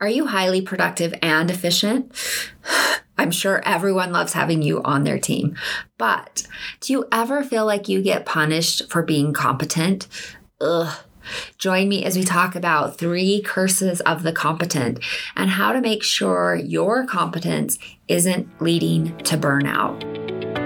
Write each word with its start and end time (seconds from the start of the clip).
Are 0.00 0.08
you 0.08 0.26
highly 0.26 0.60
productive 0.60 1.14
and 1.22 1.50
efficient? 1.50 2.12
I'm 3.18 3.30
sure 3.30 3.62
everyone 3.64 4.12
loves 4.12 4.34
having 4.34 4.60
you 4.60 4.82
on 4.82 5.04
their 5.04 5.18
team. 5.18 5.56
But 5.96 6.46
do 6.80 6.92
you 6.92 7.06
ever 7.10 7.42
feel 7.42 7.64
like 7.64 7.88
you 7.88 8.02
get 8.02 8.26
punished 8.26 8.90
for 8.90 9.02
being 9.02 9.32
competent? 9.32 10.06
Ugh. 10.60 10.94
Join 11.58 11.88
me 11.88 12.04
as 12.04 12.16
we 12.16 12.22
talk 12.22 12.54
about 12.54 12.98
three 12.98 13.40
curses 13.40 14.00
of 14.02 14.22
the 14.22 14.32
competent 14.32 15.00
and 15.34 15.50
how 15.50 15.72
to 15.72 15.80
make 15.80 16.04
sure 16.04 16.54
your 16.54 17.04
competence 17.06 17.78
isn't 18.06 18.48
leading 18.60 19.16
to 19.18 19.36
burnout. 19.36 20.65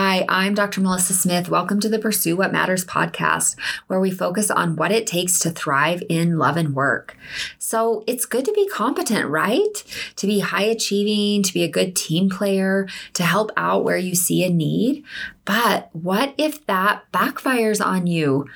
Hi, 0.00 0.24
I'm 0.28 0.54
Dr. 0.54 0.80
Melissa 0.80 1.12
Smith. 1.12 1.48
Welcome 1.48 1.80
to 1.80 1.88
the 1.88 1.98
Pursue 1.98 2.36
What 2.36 2.52
Matters 2.52 2.84
podcast, 2.84 3.56
where 3.88 3.98
we 3.98 4.12
focus 4.12 4.48
on 4.48 4.76
what 4.76 4.92
it 4.92 5.08
takes 5.08 5.40
to 5.40 5.50
thrive 5.50 6.04
in 6.08 6.38
love 6.38 6.56
and 6.56 6.72
work. 6.72 7.16
So 7.58 8.04
it's 8.06 8.24
good 8.24 8.44
to 8.44 8.52
be 8.52 8.68
competent, 8.68 9.26
right? 9.26 9.82
To 10.14 10.26
be 10.28 10.38
high 10.38 10.62
achieving, 10.62 11.42
to 11.42 11.52
be 11.52 11.64
a 11.64 11.68
good 11.68 11.96
team 11.96 12.30
player, 12.30 12.86
to 13.14 13.24
help 13.24 13.50
out 13.56 13.82
where 13.82 13.96
you 13.96 14.14
see 14.14 14.44
a 14.44 14.50
need. 14.50 15.02
But 15.44 15.90
what 15.92 16.32
if 16.38 16.64
that 16.66 17.02
backfires 17.10 17.84
on 17.84 18.06
you? 18.06 18.46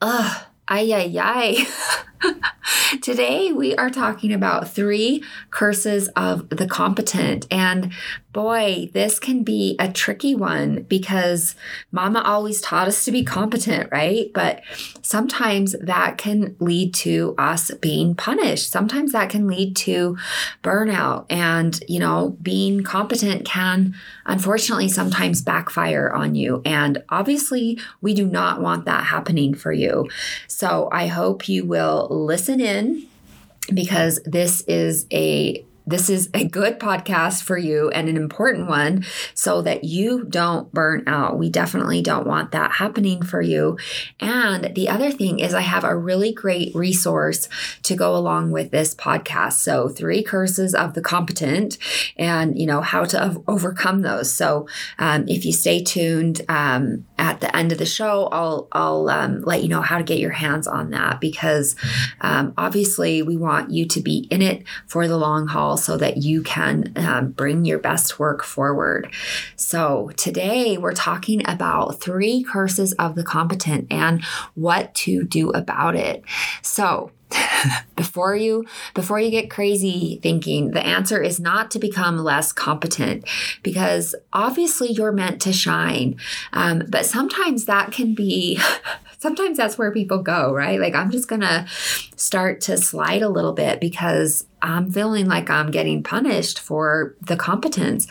Ugh, 0.00 0.44
ay, 0.68 0.92
ay, 0.92 1.18
ay. 1.20 1.66
Today, 3.02 3.52
we 3.52 3.74
are 3.74 3.90
talking 3.90 4.32
about 4.32 4.68
three 4.68 5.24
curses 5.50 6.08
of 6.14 6.48
the 6.50 6.66
competent. 6.66 7.46
And 7.50 7.92
boy, 8.36 8.90
this 8.92 9.18
can 9.18 9.42
be 9.42 9.76
a 9.78 9.90
tricky 9.90 10.34
one 10.34 10.82
because 10.82 11.54
mama 11.90 12.20
always 12.20 12.60
taught 12.60 12.86
us 12.86 13.02
to 13.06 13.10
be 13.10 13.24
competent, 13.24 13.88
right? 13.90 14.30
But 14.34 14.60
sometimes 15.00 15.74
that 15.80 16.18
can 16.18 16.54
lead 16.60 16.92
to 16.96 17.34
us 17.38 17.70
being 17.80 18.14
punished. 18.14 18.70
Sometimes 18.70 19.12
that 19.12 19.30
can 19.30 19.46
lead 19.46 19.74
to 19.76 20.18
burnout. 20.62 21.24
And, 21.30 21.82
you 21.88 21.98
know, 21.98 22.36
being 22.42 22.82
competent 22.82 23.46
can 23.46 23.94
unfortunately 24.26 24.88
sometimes 24.88 25.40
backfire 25.40 26.12
on 26.12 26.34
you. 26.34 26.60
And 26.66 27.02
obviously, 27.08 27.80
we 28.02 28.12
do 28.12 28.26
not 28.26 28.60
want 28.60 28.84
that 28.84 29.04
happening 29.04 29.54
for 29.54 29.72
you. 29.72 30.10
So 30.46 30.90
I 30.92 31.06
hope 31.06 31.48
you 31.48 31.64
will 31.64 32.06
listen 32.10 32.60
in 32.60 33.06
because 33.72 34.20
this 34.26 34.60
is 34.68 35.06
a 35.10 35.64
this 35.86 36.10
is 36.10 36.28
a 36.34 36.44
good 36.44 36.80
podcast 36.80 37.42
for 37.42 37.56
you 37.56 37.90
and 37.90 38.08
an 38.08 38.16
important 38.16 38.68
one 38.68 39.04
so 39.34 39.62
that 39.62 39.84
you 39.84 40.24
don't 40.24 40.72
burn 40.72 41.04
out. 41.06 41.38
We 41.38 41.48
definitely 41.48 42.02
don't 42.02 42.26
want 42.26 42.50
that 42.50 42.72
happening 42.72 43.22
for 43.22 43.40
you. 43.40 43.78
And 44.18 44.74
the 44.74 44.88
other 44.88 45.12
thing 45.12 45.38
is, 45.38 45.54
I 45.54 45.60
have 45.60 45.84
a 45.84 45.96
really 45.96 46.32
great 46.32 46.74
resource 46.74 47.48
to 47.82 47.94
go 47.94 48.16
along 48.16 48.50
with 48.50 48.72
this 48.72 48.94
podcast. 48.94 49.54
So, 49.54 49.88
three 49.88 50.22
curses 50.22 50.74
of 50.74 50.94
the 50.94 51.02
competent 51.02 51.78
and, 52.16 52.58
you 52.58 52.66
know, 52.66 52.80
how 52.80 53.04
to 53.04 53.42
overcome 53.46 54.02
those. 54.02 54.32
So, 54.32 54.66
um, 54.98 55.28
if 55.28 55.44
you 55.44 55.52
stay 55.52 55.82
tuned 55.82 56.42
um, 56.48 57.04
at 57.18 57.40
the 57.40 57.54
end 57.56 57.72
of 57.72 57.78
the 57.78 57.86
show, 57.86 58.28
I'll, 58.32 58.68
I'll 58.72 59.08
um, 59.08 59.42
let 59.42 59.62
you 59.62 59.68
know 59.68 59.80
how 59.80 59.98
to 59.98 60.04
get 60.04 60.18
your 60.18 60.30
hands 60.30 60.66
on 60.66 60.90
that 60.90 61.20
because 61.20 61.76
um, 62.20 62.52
obviously 62.56 63.22
we 63.22 63.36
want 63.36 63.70
you 63.70 63.86
to 63.86 64.00
be 64.00 64.26
in 64.30 64.42
it 64.42 64.64
for 64.86 65.08
the 65.08 65.16
long 65.16 65.46
haul 65.46 65.76
so 65.76 65.96
that 65.96 66.18
you 66.18 66.42
can 66.42 66.92
um, 66.96 67.30
bring 67.30 67.64
your 67.64 67.78
best 67.78 68.18
work 68.18 68.44
forward. 68.44 69.10
So, 69.56 70.10
today 70.16 70.78
we're 70.78 70.92
talking 70.92 71.42
about 71.48 72.00
three 72.00 72.42
curses 72.42 72.92
of 72.94 73.14
the 73.14 73.24
competent 73.24 73.86
and 73.90 74.22
what 74.54 74.94
to 74.96 75.24
do 75.24 75.50
about 75.50 75.96
it. 75.96 76.22
So, 76.62 77.10
before 77.96 78.36
you 78.36 78.64
before 78.94 79.18
you 79.18 79.30
get 79.30 79.50
crazy 79.50 80.20
thinking 80.22 80.70
the 80.70 80.84
answer 80.84 81.20
is 81.20 81.40
not 81.40 81.70
to 81.70 81.78
become 81.78 82.18
less 82.18 82.52
competent 82.52 83.24
because 83.62 84.14
obviously 84.32 84.92
you're 84.92 85.12
meant 85.12 85.40
to 85.40 85.52
shine 85.52 86.16
um, 86.52 86.82
but 86.88 87.04
sometimes 87.04 87.64
that 87.64 87.90
can 87.90 88.14
be 88.14 88.60
sometimes 89.18 89.56
that's 89.56 89.78
where 89.78 89.90
people 89.90 90.18
go, 90.18 90.54
right? 90.54 90.78
Like, 90.78 90.94
I'm 90.94 91.10
just 91.10 91.28
to 91.40 91.66
start 92.16 92.60
to 92.62 92.76
slide 92.76 93.22
a 93.22 93.28
little 93.28 93.52
bit 93.52 93.80
because 93.80 94.46
I'm 94.62 94.90
feeling 94.90 95.26
like 95.26 95.50
I'm 95.50 95.70
getting 95.70 96.02
punished 96.02 96.60
for 96.60 97.14
the 97.20 97.36
competence. 97.36 98.06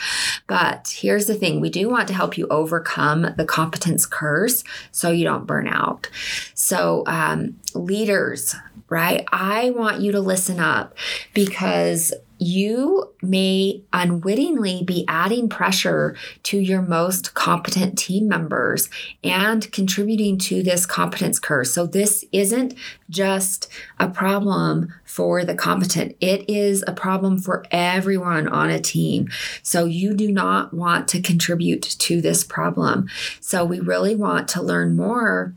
But 0.47 0.93
here's 0.97 1.25
the 1.25 1.35
thing 1.35 1.59
we 1.59 1.69
do 1.69 1.89
want 1.89 2.07
to 2.09 2.13
help 2.13 2.37
you 2.37 2.47
overcome 2.47 3.33
the 3.37 3.45
competence 3.45 4.05
curse 4.05 4.63
so 4.91 5.09
you 5.09 5.23
don't 5.23 5.47
burn 5.47 5.67
out. 5.67 6.09
So, 6.53 7.03
um, 7.07 7.59
leaders, 7.73 8.55
right? 8.89 9.25
I 9.31 9.71
want 9.71 10.01
you 10.01 10.11
to 10.11 10.19
listen 10.19 10.59
up 10.59 10.95
because 11.33 12.13
you 12.37 13.13
may 13.21 13.81
unwittingly 13.93 14.83
be 14.83 15.05
adding 15.07 15.47
pressure 15.47 16.15
to 16.43 16.57
your 16.57 16.81
most 16.81 17.33
competent 17.33 17.97
team 17.97 18.27
members 18.27 18.89
and 19.23 19.71
contributing 19.71 20.37
to 20.37 20.61
this 20.61 20.85
competence 20.85 21.39
curse. 21.39 21.73
So, 21.73 21.85
this 21.85 22.25
isn't 22.31 22.73
just 23.09 23.69
a 23.99 24.09
problem 24.09 24.93
for 25.05 25.45
the 25.45 25.55
competent, 25.55 26.15
it 26.19 26.49
is 26.49 26.83
a 26.87 26.93
problem 26.93 27.37
for 27.39 27.65
everyone 27.71 28.47
on 28.47 28.69
a 28.69 28.81
team. 28.81 29.29
So, 29.63 29.85
you 29.85 30.13
do 30.13 30.31
not 30.31 30.73
want 30.73 31.07
to 31.09 31.21
contribute 31.21 31.83
to 31.83 32.21
this 32.21 32.43
problem. 32.43 33.07
So, 33.39 33.63
we 33.63 33.79
really 33.79 34.15
want 34.15 34.49
to 34.49 34.61
learn 34.61 34.95
more 34.97 35.53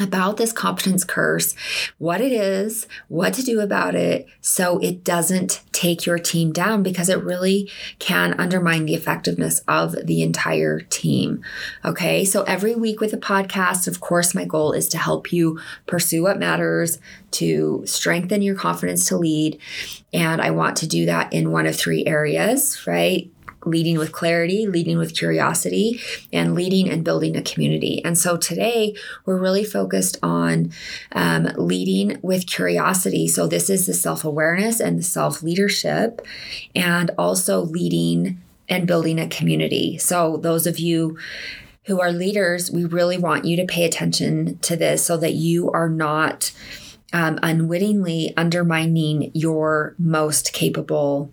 about 0.00 0.36
this 0.36 0.52
competence 0.52 1.04
curse, 1.04 1.54
what 1.98 2.20
it 2.20 2.32
is, 2.32 2.88
what 3.08 3.34
to 3.34 3.42
do 3.42 3.60
about 3.60 3.94
it, 3.94 4.26
so 4.40 4.78
it 4.78 5.04
doesn't 5.04 5.62
take 5.72 6.06
your 6.06 6.18
team 6.18 6.52
down 6.52 6.82
because 6.82 7.08
it 7.08 7.22
really 7.22 7.70
can 7.98 8.38
undermine 8.40 8.86
the 8.86 8.94
effectiveness 8.94 9.60
of 9.68 9.94
the 10.06 10.22
entire 10.22 10.80
team. 10.80 11.42
Okay, 11.84 12.24
so 12.24 12.42
every 12.44 12.74
week 12.74 13.00
with 13.00 13.10
the 13.10 13.16
podcast, 13.16 13.86
of 13.86 14.00
course, 14.00 14.34
my 14.34 14.44
goal 14.44 14.72
is 14.72 14.88
to 14.88 14.98
help 14.98 15.32
you 15.32 15.60
pursue 15.86 16.22
what 16.22 16.38
matters, 16.38 16.98
to 17.32 17.82
strengthen 17.86 18.42
your 18.42 18.54
confidence 18.54 19.06
to 19.06 19.16
lead. 19.16 19.58
And 20.12 20.40
I 20.40 20.50
want 20.50 20.76
to 20.78 20.86
do 20.86 21.06
that 21.06 21.32
in 21.32 21.52
one 21.52 21.66
of 21.66 21.76
three 21.76 22.04
areas, 22.06 22.86
right? 22.86 23.30
Leading 23.64 23.98
with 23.98 24.12
clarity, 24.12 24.66
leading 24.66 24.98
with 24.98 25.16
curiosity, 25.16 26.00
and 26.32 26.54
leading 26.54 26.88
and 26.88 27.04
building 27.04 27.36
a 27.36 27.42
community. 27.42 28.02
And 28.04 28.16
so 28.16 28.36
today 28.36 28.94
we're 29.24 29.38
really 29.38 29.64
focused 29.64 30.18
on 30.22 30.72
um, 31.12 31.48
leading 31.56 32.18
with 32.22 32.46
curiosity. 32.46 33.28
So 33.28 33.46
this 33.46 33.70
is 33.70 33.86
the 33.86 33.94
self 33.94 34.24
awareness 34.24 34.80
and 34.80 34.98
the 34.98 35.02
self 35.02 35.42
leadership, 35.42 36.26
and 36.74 37.10
also 37.18 37.60
leading 37.60 38.40
and 38.68 38.86
building 38.86 39.18
a 39.18 39.28
community. 39.28 39.98
So 39.98 40.36
those 40.36 40.66
of 40.66 40.78
you 40.78 41.18
who 41.86 42.00
are 42.00 42.12
leaders, 42.12 42.70
we 42.70 42.84
really 42.84 43.18
want 43.18 43.44
you 43.44 43.56
to 43.56 43.66
pay 43.66 43.84
attention 43.84 44.58
to 44.58 44.76
this 44.76 45.04
so 45.04 45.16
that 45.16 45.32
you 45.32 45.70
are 45.72 45.88
not 45.88 46.52
um, 47.12 47.38
unwittingly 47.42 48.32
undermining 48.36 49.30
your 49.34 49.94
most 49.98 50.52
capable 50.52 51.32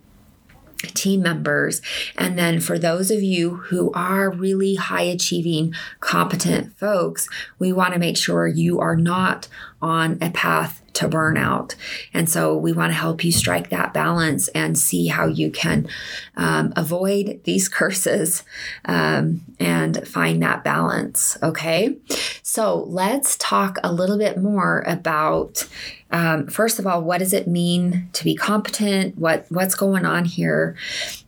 team 0.78 1.22
members. 1.22 1.82
And 2.18 2.38
then 2.38 2.60
for 2.60 2.78
those 2.78 3.12
of 3.12 3.22
you 3.22 3.56
who 3.56 3.92
are 3.94 4.30
really 4.30 4.76
high 4.76 5.04
achieving, 5.04 5.74
competent 6.00 6.78
folks, 6.78 7.28
we 7.60 7.74
want 7.74 7.94
to 7.94 8.00
make 8.00 8.18
sure 8.18 8.48
you 8.48 8.80
are 8.80 8.96
not 8.96 9.48
on 9.82 10.18
a 10.22 10.30
path 10.30 10.82
to 10.98 11.08
burnout. 11.08 11.76
And 12.14 12.28
so 12.28 12.58
we 12.58 12.74
want 12.74 12.90
to 12.90 12.98
help 12.98 13.24
you 13.24 13.32
strike 13.32 13.70
that 13.70 13.94
balance 13.94 14.48
and 14.50 14.78
see 14.78 15.08
how 15.08 15.28
you 15.28 15.52
can 15.52 15.88
um, 16.36 16.74
avoid 16.76 17.42
these 17.44 17.70
curses 17.78 18.44
um, 18.86 19.42
and 19.60 20.08
find 20.08 20.42
that 20.42 20.64
balance. 20.64 21.38
Okay. 21.44 21.96
So 22.42 22.84
let's 22.88 23.38
talk 23.38 23.78
a 23.84 23.92
little 23.92 24.18
bit 24.18 24.38
more 24.38 24.84
about. 24.88 25.68
Um, 26.10 26.48
first 26.48 26.80
of 26.80 26.88
all, 26.88 27.02
what 27.02 27.18
does 27.18 27.34
it 27.34 27.48
mean 27.48 28.10
to 28.14 28.24
be 28.24 28.34
competent? 28.34 29.18
What 29.18 29.46
what's 29.50 29.76
going 29.76 30.06
on 30.06 30.24
here? 30.24 30.78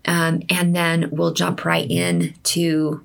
Um, 0.05 0.41
and 0.49 0.73
then 0.73 1.09
we'll 1.11 1.33
jump 1.33 1.65
right 1.65 1.89
in 1.89 2.33
to 2.43 3.03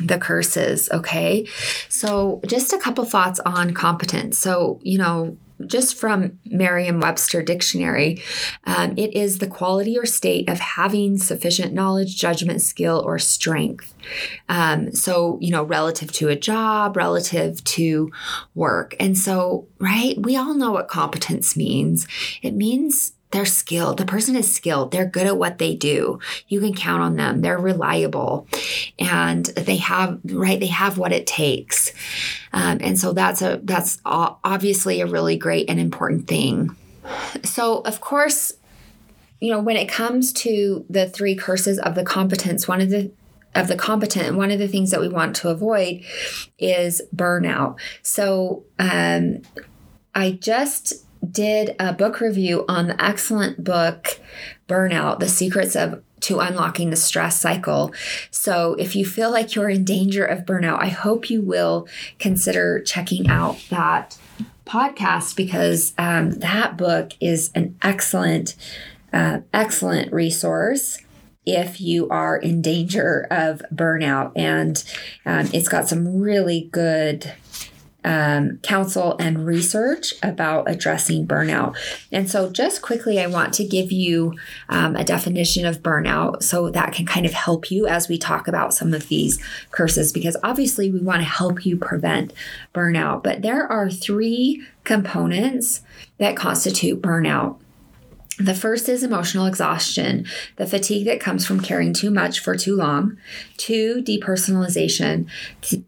the 0.00 0.18
curses. 0.18 0.90
Okay. 0.90 1.46
So, 1.88 2.40
just 2.46 2.72
a 2.72 2.78
couple 2.78 3.04
thoughts 3.04 3.40
on 3.40 3.72
competence. 3.74 4.38
So, 4.38 4.80
you 4.82 4.98
know, 4.98 5.36
just 5.66 5.96
from 5.96 6.38
Merriam 6.44 7.00
Webster 7.00 7.42
Dictionary, 7.42 8.22
um, 8.64 8.94
it 8.96 9.14
is 9.14 9.38
the 9.38 9.46
quality 9.46 9.98
or 9.98 10.06
state 10.06 10.48
of 10.48 10.60
having 10.60 11.18
sufficient 11.18 11.72
knowledge, 11.72 12.16
judgment, 12.16 12.62
skill, 12.62 13.02
or 13.04 13.18
strength. 13.18 13.94
Um, 14.48 14.92
so, 14.92 15.38
you 15.40 15.50
know, 15.50 15.64
relative 15.64 16.12
to 16.12 16.28
a 16.28 16.36
job, 16.36 16.96
relative 16.96 17.64
to 17.64 18.10
work. 18.54 18.94
And 19.00 19.16
so, 19.16 19.66
right, 19.78 20.14
we 20.18 20.36
all 20.36 20.54
know 20.54 20.72
what 20.72 20.88
competence 20.88 21.56
means. 21.56 22.06
It 22.42 22.54
means 22.54 23.13
they're 23.34 23.44
skilled. 23.44 23.98
The 23.98 24.06
person 24.06 24.36
is 24.36 24.54
skilled. 24.54 24.92
They're 24.92 25.04
good 25.04 25.26
at 25.26 25.36
what 25.36 25.58
they 25.58 25.74
do. 25.74 26.20
You 26.46 26.60
can 26.60 26.72
count 26.72 27.02
on 27.02 27.16
them. 27.16 27.40
They're 27.40 27.58
reliable 27.58 28.46
and 28.98 29.46
they 29.46 29.76
have, 29.78 30.20
right, 30.24 30.60
they 30.60 30.66
have 30.68 30.98
what 30.98 31.12
it 31.12 31.26
takes. 31.26 31.92
Um, 32.52 32.78
and 32.80 32.98
so 32.98 33.12
that's 33.12 33.42
a, 33.42 33.60
that's 33.64 33.98
obviously 34.04 35.00
a 35.00 35.06
really 35.06 35.36
great 35.36 35.68
and 35.68 35.80
important 35.80 36.28
thing. 36.28 36.76
So, 37.42 37.80
of 37.80 38.00
course, 38.00 38.52
you 39.40 39.50
know, 39.50 39.60
when 39.60 39.76
it 39.76 39.88
comes 39.88 40.32
to 40.34 40.86
the 40.88 41.08
three 41.08 41.34
curses 41.34 41.80
of 41.80 41.96
the 41.96 42.04
competence, 42.04 42.68
one 42.68 42.80
of 42.80 42.90
the 42.90 43.10
of 43.56 43.68
the 43.68 43.76
competent, 43.76 44.36
one 44.36 44.50
of 44.50 44.58
the 44.58 44.66
things 44.66 44.90
that 44.90 45.00
we 45.00 45.08
want 45.08 45.36
to 45.36 45.48
avoid 45.48 46.02
is 46.58 47.02
burnout. 47.14 47.76
So, 48.02 48.64
um, 48.78 49.42
I 50.14 50.32
just 50.32 51.04
did 51.30 51.76
a 51.78 51.92
book 51.92 52.20
review 52.20 52.64
on 52.68 52.88
the 52.88 53.04
excellent 53.04 53.62
book 53.62 54.20
Burnout: 54.68 55.20
The 55.20 55.28
Secrets 55.28 55.76
of 55.76 56.02
to 56.20 56.40
unlocking 56.40 56.88
the 56.88 56.96
stress 56.96 57.38
cycle. 57.38 57.92
So, 58.30 58.74
if 58.74 58.96
you 58.96 59.04
feel 59.04 59.30
like 59.30 59.54
you're 59.54 59.68
in 59.68 59.84
danger 59.84 60.24
of 60.24 60.46
burnout, 60.46 60.80
I 60.80 60.88
hope 60.88 61.28
you 61.28 61.42
will 61.42 61.86
consider 62.18 62.80
checking 62.80 63.28
out 63.28 63.58
that 63.68 64.16
podcast 64.66 65.36
because 65.36 65.92
um, 65.98 66.32
that 66.32 66.78
book 66.78 67.12
is 67.20 67.50
an 67.54 67.76
excellent, 67.82 68.56
uh, 69.12 69.40
excellent 69.52 70.12
resource 70.12 70.98
if 71.46 71.78
you 71.78 72.08
are 72.08 72.38
in 72.38 72.62
danger 72.62 73.26
of 73.30 73.62
burnout. 73.72 74.32
And 74.34 74.82
um, 75.26 75.50
it's 75.52 75.68
got 75.68 75.88
some 75.88 76.18
really 76.18 76.70
good 76.72 77.32
um, 78.04 78.58
counsel 78.62 79.16
and 79.18 79.46
research 79.46 80.14
about 80.22 80.70
addressing 80.70 81.26
burnout. 81.26 81.76
And 82.12 82.30
so, 82.30 82.50
just 82.50 82.82
quickly, 82.82 83.18
I 83.20 83.26
want 83.26 83.54
to 83.54 83.64
give 83.64 83.90
you 83.90 84.34
um, 84.68 84.96
a 84.96 85.04
definition 85.04 85.66
of 85.66 85.82
burnout 85.82 86.42
so 86.42 86.70
that 86.70 86.92
can 86.92 87.06
kind 87.06 87.26
of 87.26 87.32
help 87.32 87.70
you 87.70 87.86
as 87.86 88.08
we 88.08 88.18
talk 88.18 88.46
about 88.46 88.74
some 88.74 88.92
of 88.92 89.08
these 89.08 89.42
curses, 89.70 90.12
because 90.12 90.36
obviously 90.42 90.90
we 90.90 91.00
want 91.00 91.20
to 91.20 91.28
help 91.28 91.64
you 91.64 91.76
prevent 91.76 92.32
burnout. 92.74 93.22
But 93.22 93.42
there 93.42 93.66
are 93.66 93.90
three 93.90 94.62
components 94.84 95.82
that 96.18 96.36
constitute 96.36 97.00
burnout. 97.00 97.58
The 98.38 98.54
first 98.54 98.88
is 98.88 99.04
emotional 99.04 99.46
exhaustion, 99.46 100.26
the 100.56 100.66
fatigue 100.66 101.06
that 101.06 101.20
comes 101.20 101.46
from 101.46 101.60
caring 101.60 101.92
too 101.92 102.10
much 102.10 102.40
for 102.40 102.56
too 102.56 102.74
long. 102.74 103.16
Two, 103.56 104.02
depersonalization, 104.02 105.28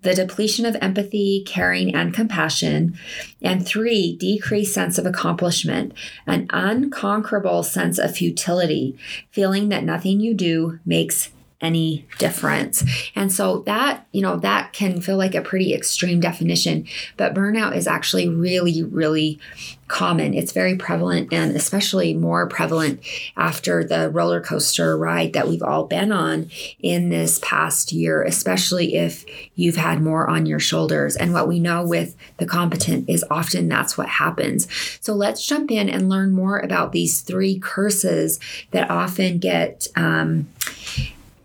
the 0.02 0.14
depletion 0.14 0.64
of 0.64 0.76
empathy, 0.80 1.42
caring, 1.44 1.92
and 1.92 2.14
compassion. 2.14 2.96
And 3.42 3.66
three, 3.66 4.16
decreased 4.16 4.72
sense 4.72 4.96
of 4.96 5.06
accomplishment, 5.06 5.92
an 6.26 6.46
unconquerable 6.50 7.64
sense 7.64 7.98
of 7.98 8.16
futility, 8.16 8.96
feeling 9.30 9.68
that 9.70 9.82
nothing 9.82 10.20
you 10.20 10.32
do 10.32 10.78
makes 10.86 11.30
any 11.60 12.06
difference. 12.18 12.84
And 13.14 13.32
so 13.32 13.60
that, 13.60 14.06
you 14.12 14.22
know, 14.22 14.36
that 14.36 14.72
can 14.72 15.00
feel 15.00 15.16
like 15.16 15.34
a 15.34 15.40
pretty 15.40 15.74
extreme 15.74 16.20
definition, 16.20 16.86
but 17.16 17.34
burnout 17.34 17.74
is 17.76 17.86
actually 17.86 18.28
really, 18.28 18.82
really 18.82 19.38
common. 19.88 20.34
It's 20.34 20.52
very 20.52 20.74
prevalent 20.74 21.32
and 21.32 21.54
especially 21.54 22.12
more 22.12 22.48
prevalent 22.48 23.00
after 23.36 23.84
the 23.84 24.10
roller 24.10 24.40
coaster 24.40 24.98
ride 24.98 25.32
that 25.32 25.48
we've 25.48 25.62
all 25.62 25.84
been 25.84 26.10
on 26.10 26.50
in 26.80 27.08
this 27.08 27.38
past 27.42 27.92
year, 27.92 28.22
especially 28.22 28.96
if 28.96 29.24
you've 29.54 29.76
had 29.76 30.02
more 30.02 30.28
on 30.28 30.44
your 30.44 30.58
shoulders. 30.58 31.16
And 31.16 31.32
what 31.32 31.48
we 31.48 31.60
know 31.60 31.86
with 31.86 32.16
the 32.38 32.46
competent 32.46 33.08
is 33.08 33.24
often 33.30 33.68
that's 33.68 33.96
what 33.96 34.08
happens. 34.08 34.66
So 35.00 35.14
let's 35.14 35.46
jump 35.46 35.70
in 35.70 35.88
and 35.88 36.08
learn 36.08 36.32
more 36.32 36.58
about 36.58 36.92
these 36.92 37.20
three 37.20 37.58
curses 37.58 38.40
that 38.72 38.90
often 38.90 39.38
get, 39.38 39.86
um, 39.96 40.48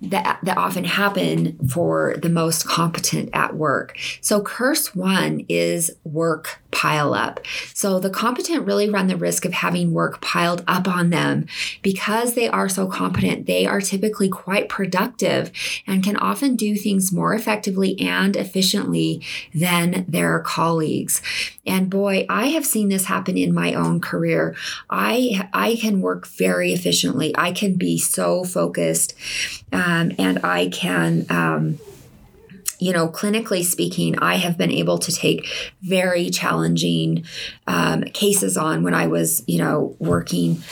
that, 0.01 0.39
that 0.43 0.57
often 0.57 0.83
happen 0.83 1.57
for 1.67 2.15
the 2.21 2.29
most 2.29 2.67
competent 2.67 3.29
at 3.33 3.55
work. 3.55 3.97
So, 4.21 4.41
curse 4.41 4.95
one 4.95 5.45
is 5.47 5.91
work 6.03 6.60
pile 6.71 7.13
up. 7.13 7.39
So 7.73 7.99
the 7.99 8.09
competent 8.09 8.65
really 8.65 8.89
run 8.89 9.07
the 9.07 9.17
risk 9.17 9.45
of 9.45 9.53
having 9.53 9.93
work 9.93 10.21
piled 10.21 10.63
up 10.67 10.87
on 10.87 11.09
them. 11.09 11.45
Because 11.81 12.33
they 12.33 12.47
are 12.47 12.69
so 12.69 12.87
competent, 12.87 13.45
they 13.45 13.65
are 13.65 13.81
typically 13.81 14.29
quite 14.29 14.69
productive 14.69 15.51
and 15.87 16.03
can 16.03 16.17
often 16.17 16.55
do 16.55 16.75
things 16.75 17.11
more 17.11 17.33
effectively 17.33 17.99
and 17.99 18.35
efficiently 18.35 19.21
than 19.53 20.05
their 20.07 20.39
colleagues. 20.39 21.21
And 21.65 21.89
boy, 21.89 22.25
I 22.29 22.47
have 22.47 22.65
seen 22.65 22.89
this 22.89 23.05
happen 23.05 23.37
in 23.37 23.53
my 23.53 23.73
own 23.73 24.01
career. 24.01 24.55
I 24.89 25.49
I 25.53 25.75
can 25.75 26.01
work 26.01 26.27
very 26.27 26.73
efficiently. 26.73 27.33
I 27.37 27.51
can 27.51 27.75
be 27.75 27.97
so 27.97 28.43
focused, 28.43 29.15
um, 29.71 30.11
and 30.17 30.43
I 30.43 30.67
can. 30.69 31.25
Um, 31.29 31.79
you 32.81 32.91
know, 32.91 33.07
clinically 33.07 33.63
speaking, 33.63 34.17
I 34.17 34.37
have 34.37 34.57
been 34.57 34.71
able 34.71 34.97
to 34.97 35.11
take 35.11 35.47
very 35.83 36.31
challenging 36.31 37.23
um, 37.67 38.01
cases 38.05 38.57
on 38.57 38.81
when 38.81 38.95
I 38.95 39.05
was, 39.05 39.43
you 39.45 39.59
know, 39.59 39.95
working 39.99 40.63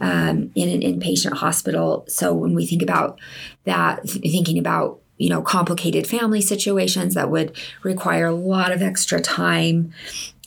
um, 0.00 0.50
in 0.54 0.70
an 0.70 0.80
inpatient 0.80 1.34
hospital. 1.34 2.06
So 2.08 2.32
when 2.32 2.54
we 2.54 2.64
think 2.64 2.80
about 2.80 3.20
that, 3.64 4.08
thinking 4.08 4.58
about 4.58 5.00
you 5.18 5.28
know 5.28 5.42
complicated 5.42 6.06
family 6.06 6.40
situations 6.40 7.14
that 7.14 7.28
would 7.28 7.54
require 7.82 8.26
a 8.26 8.34
lot 8.34 8.72
of 8.72 8.80
extra 8.80 9.20
time 9.20 9.92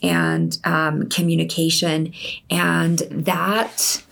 and 0.02 0.58
um, 0.64 1.08
communication 1.08 2.12
and 2.50 2.98
that 3.10 4.02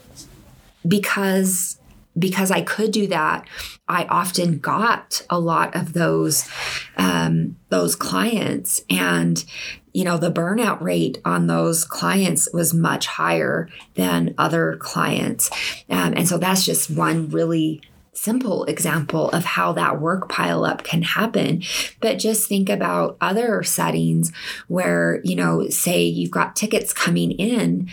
because 0.87 1.80
because 2.19 2.51
I 2.51 2.63
could 2.63 2.91
do 2.91 3.07
that, 3.09 3.47
I 3.89 4.05
often 4.05 4.59
got 4.59 5.23
a 5.31 5.39
lot 5.39 5.75
of 5.75 5.93
those 5.93 6.49
um, 6.97 7.57
those 7.69 7.97
clients, 7.97 8.83
and 8.91 9.45
you 9.93 10.05
know 10.05 10.19
the 10.19 10.33
burnout 10.33 10.81
rate 10.81 11.21
on 11.25 11.47
those 11.47 11.85
clients 11.85 12.49
was 12.53 12.75
much 12.75 13.07
higher 13.07 13.69
than 13.95 14.35
other 14.39 14.77
clients, 14.81 15.51
um, 15.89 16.15
and 16.17 16.29
so 16.29 16.39
that's 16.39 16.65
just 16.65 16.91
one 16.91 17.29
really 17.31 17.81
simple 18.13 18.65
example 18.65 19.31
of 19.31 19.45
how 19.45 19.73
that 19.73 19.99
work 19.99 20.29
pile 20.29 20.63
up 20.63 20.83
can 20.83 21.01
happen. 21.01 21.63
But 22.01 22.19
just 22.19 22.47
think 22.47 22.69
about 22.69 23.17
other 23.19 23.63
settings 23.63 24.31
where, 24.69 25.23
you 25.25 25.35
know, 25.35 25.69
say 25.71 26.03
you've 26.03 26.31
got 26.31 26.55
tickets 26.55 26.93
coming 26.93 27.31
in, 27.33 27.89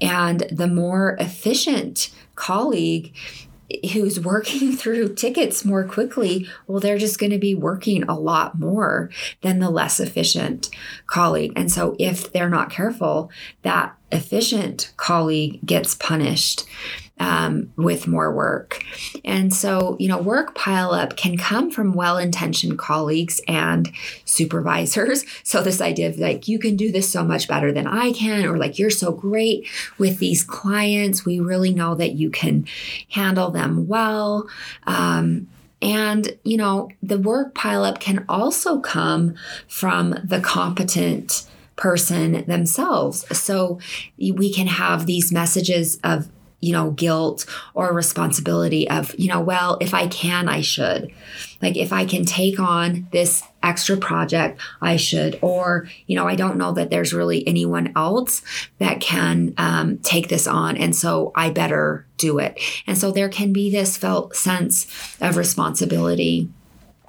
and 0.00 0.40
the 0.52 0.68
more 0.68 1.16
efficient 1.18 2.10
colleague 2.34 3.12
who's 3.92 4.20
working 4.20 4.72
through 4.76 5.14
tickets 5.14 5.64
more 5.64 5.84
quickly, 5.84 6.48
well, 6.66 6.80
they're 6.80 6.98
just 6.98 7.18
going 7.18 7.32
to 7.32 7.38
be 7.38 7.54
working 7.54 8.02
a 8.04 8.18
lot 8.18 8.58
more 8.58 9.10
than 9.42 9.58
the 9.58 9.70
less 9.70 10.00
efficient 10.00 10.70
colleague. 11.06 11.52
And 11.56 11.70
so 11.70 11.96
if 11.98 12.32
they're 12.32 12.48
not 12.48 12.70
careful, 12.70 13.30
that 13.62 13.96
efficient 14.10 14.92
colleague 14.96 15.60
gets 15.64 15.94
punished 15.94 16.64
um, 17.22 17.72
with 17.76 18.08
more 18.08 18.34
work. 18.34 18.84
And 19.24 19.54
so, 19.54 19.96
you 20.00 20.08
know, 20.08 20.18
work 20.18 20.56
pileup 20.56 21.16
can 21.16 21.38
come 21.38 21.70
from 21.70 21.92
well 21.92 22.18
intentioned 22.18 22.78
colleagues 22.78 23.40
and 23.46 23.90
supervisors. 24.24 25.24
So, 25.44 25.62
this 25.62 25.80
idea 25.80 26.08
of 26.08 26.18
like, 26.18 26.48
you 26.48 26.58
can 26.58 26.76
do 26.76 26.90
this 26.90 27.10
so 27.10 27.24
much 27.24 27.46
better 27.46 27.72
than 27.72 27.86
I 27.86 28.12
can, 28.12 28.46
or 28.46 28.56
like, 28.56 28.78
you're 28.78 28.90
so 28.90 29.12
great 29.12 29.66
with 29.98 30.18
these 30.18 30.42
clients. 30.42 31.26
We 31.26 31.40
really 31.40 31.74
know 31.74 31.94
that 31.94 32.12
you 32.12 32.30
can 32.30 32.66
handle 33.10 33.50
them 33.50 33.86
well. 33.86 34.48
Um, 34.86 35.48
and, 35.82 36.38
you 36.44 36.56
know, 36.56 36.90
the 37.02 37.18
work 37.18 37.54
pileup 37.54 38.00
can 38.00 38.24
also 38.28 38.80
come 38.80 39.34
from 39.68 40.16
the 40.24 40.40
competent 40.40 41.44
person 41.76 42.44
themselves. 42.46 43.26
So 43.36 43.78
we 44.18 44.52
can 44.52 44.68
have 44.68 45.06
these 45.06 45.32
messages 45.32 45.98
of 46.02 46.28
you 46.62 46.72
know, 46.72 46.92
guilt 46.92 47.44
or 47.74 47.92
responsibility 47.92 48.88
of, 48.88 49.14
you 49.18 49.28
know, 49.28 49.40
well, 49.40 49.76
if 49.80 49.92
I 49.92 50.06
can, 50.06 50.48
I 50.48 50.62
should. 50.62 51.12
Like, 51.60 51.76
if 51.76 51.92
I 51.92 52.06
can 52.06 52.24
take 52.24 52.58
on 52.58 53.08
this 53.10 53.42
extra 53.62 53.96
project, 53.96 54.60
I 54.80 54.96
should. 54.96 55.38
Or, 55.42 55.88
you 56.06 56.16
know, 56.16 56.26
I 56.26 56.36
don't 56.36 56.56
know 56.56 56.72
that 56.72 56.88
there's 56.88 57.12
really 57.12 57.46
anyone 57.46 57.92
else 57.96 58.42
that 58.78 59.00
can 59.00 59.54
um, 59.58 59.98
take 59.98 60.28
this 60.28 60.46
on. 60.46 60.76
And 60.76 60.94
so 60.94 61.32
I 61.34 61.50
better 61.50 62.06
do 62.16 62.38
it. 62.38 62.60
And 62.86 62.96
so 62.96 63.10
there 63.10 63.28
can 63.28 63.52
be 63.52 63.70
this 63.70 63.96
felt 63.96 64.36
sense 64.36 64.86
of 65.20 65.36
responsibility 65.36 66.48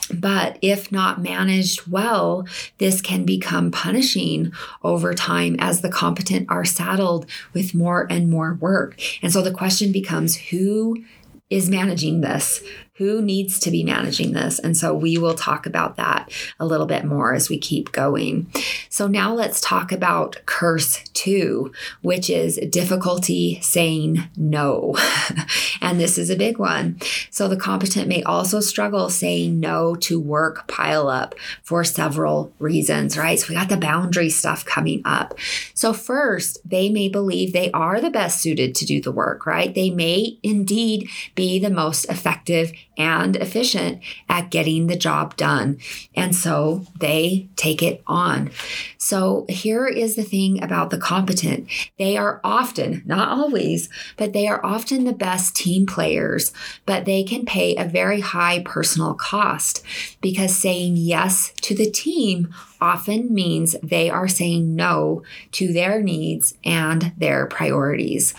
But 0.08 0.58
if 0.62 0.92
not 0.92 1.22
managed 1.22 1.88
well, 1.88 2.48
this 2.78 3.02
can 3.02 3.26
become 3.26 3.72
punishing 3.72 4.52
over 4.84 5.14
time 5.14 5.56
as 5.60 5.82
the 5.82 5.90
competent 5.90 6.48
are 6.50 6.66
saddled 6.66 7.26
with 7.54 7.74
more 7.74 8.08
and 8.10 8.30
more 8.30 8.56
work. 8.56 9.00
And 9.22 9.32
so 9.32 9.42
the 9.42 9.52
question 9.52 9.92
becomes 9.92 10.36
who 10.36 11.04
is 11.50 11.70
managing 11.70 12.22
this? 12.22 12.64
Who 12.98 13.24
needs 13.24 13.60
to 13.60 13.72
be 13.72 13.84
managing 13.84 14.34
this? 14.34 14.60
And 14.60 14.78
so 14.78 14.94
we 14.94 15.18
will 15.18 15.34
talk 15.34 15.66
about 15.66 15.98
that 15.98 16.32
a 16.60 16.66
little 16.66 16.86
bit 16.86 17.04
more 17.04 17.34
as 17.34 17.50
we 17.50 17.58
keep 17.58 17.92
going. 17.92 18.52
So 18.90 19.08
now 19.08 19.34
let's 19.34 19.60
talk 19.60 19.92
about 19.92 20.38
curse 20.46 21.04
two, 21.14 21.72
which 22.04 22.30
is 22.30 22.60
difficulty 22.70 23.60
saying 23.62 24.30
no. 24.38 24.96
and 25.82 26.00
this 26.00 26.20
is 26.20 26.30
a 26.30 26.36
big 26.36 26.60
one. 26.60 27.00
So 27.32 27.48
the 27.48 27.58
competent 27.58 28.08
may 28.08 28.22
also 28.24 28.60
struggle 28.60 29.10
saying 29.10 29.60
no 29.60 29.96
to 29.96 30.20
work 30.20 30.68
pile 30.68 31.08
up 31.08 31.34
for 31.64 31.84
several 31.84 32.54
reasons, 32.60 33.18
right? 33.18 33.40
So 33.40 33.48
we 33.50 33.56
got 33.56 33.70
the 33.70 33.78
boundary 33.78 34.30
stuff 34.30 34.66
coming 34.66 35.02
up. 35.04 35.34
So 35.74 35.94
first, 35.94 36.60
they 36.64 36.90
may 36.90 37.10
believe 37.10 37.54
they 37.54 37.72
are 37.72 38.00
the 38.00 38.12
best 38.12 38.40
suited 38.40 38.76
to 38.76 38.86
do 38.86 39.02
the 39.02 39.12
work, 39.12 39.48
right? 39.48 39.74
They 39.74 39.90
may 39.90 40.38
indeed 40.44 41.10
be 41.34 41.58
the 41.58 41.72
most 41.72 42.06
effective 42.06 42.72
and 42.98 43.36
efficient 43.36 44.02
at 44.30 44.52
getting 44.52 44.88
the 44.88 44.96
job 44.96 45.36
done. 45.36 45.78
And 46.16 46.36
so 46.36 46.86
they 47.00 47.48
take 47.56 47.82
it 47.82 48.04
on. 48.08 48.52
So 48.98 49.46
here 49.50 49.88
is 49.88 50.16
the 50.16 50.24
thing 50.24 50.62
about 50.64 50.90
the 50.90 50.98
competent 50.98 51.68
they 51.98 52.18
are 52.18 52.40
often, 52.44 53.04
not 53.06 53.30
always, 53.30 53.90
but 54.18 54.34
they 54.34 54.48
are 54.48 54.64
often 54.66 55.04
the 55.04 55.14
best 55.14 55.56
team 55.56 55.86
players, 55.86 56.54
but 56.86 57.06
they 57.06 57.24
can 57.24 57.46
pay 57.46 57.76
a 57.76 57.86
very 57.86 58.20
high 58.20 58.62
personal 58.64 59.14
cost 59.14 59.84
because 60.22 60.56
saying 60.56 60.96
yes 60.98 61.52
to 61.62 61.76
the 61.76 61.90
team 61.90 62.54
often 62.84 63.34
means 63.34 63.78
they 63.82 64.10
are 64.10 64.28
saying 64.28 64.76
no 64.76 65.24
to 65.54 65.72
their 65.72 66.04
needs 66.04 66.56
and 66.66 67.14
their 67.18 67.46
priorities. 67.48 68.34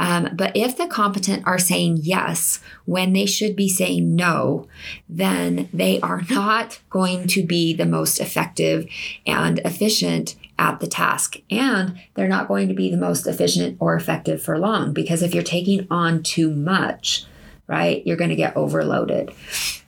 Um, 0.00 0.30
but 0.32 0.56
if 0.56 0.78
the 0.78 0.86
competent 0.86 1.46
are 1.46 1.58
saying 1.58 1.98
yes 2.00 2.58
when 2.86 3.12
they 3.12 3.26
should 3.26 3.54
be 3.54 3.68
saying 3.68 4.16
no, 4.16 4.66
then 5.10 5.68
they 5.74 6.00
are 6.00 6.22
not 6.30 6.80
going 6.88 7.26
to 7.28 7.44
be 7.44 7.74
the 7.74 7.84
most 7.84 8.18
effective 8.18 8.86
and 9.26 9.58
efficient 9.58 10.36
at 10.58 10.80
the 10.80 10.86
task. 10.86 11.36
And 11.50 12.00
they're 12.14 12.28
not 12.28 12.48
going 12.48 12.68
to 12.68 12.74
be 12.74 12.90
the 12.90 12.96
most 12.96 13.26
efficient 13.26 13.76
or 13.78 13.94
effective 13.94 14.42
for 14.42 14.58
long 14.58 14.94
because 14.94 15.22
if 15.22 15.34
you're 15.34 15.42
taking 15.42 15.86
on 15.90 16.22
too 16.22 16.50
much, 16.50 17.26
right, 17.66 18.06
you're 18.06 18.16
going 18.16 18.30
to 18.30 18.36
get 18.36 18.56
overloaded. 18.56 19.32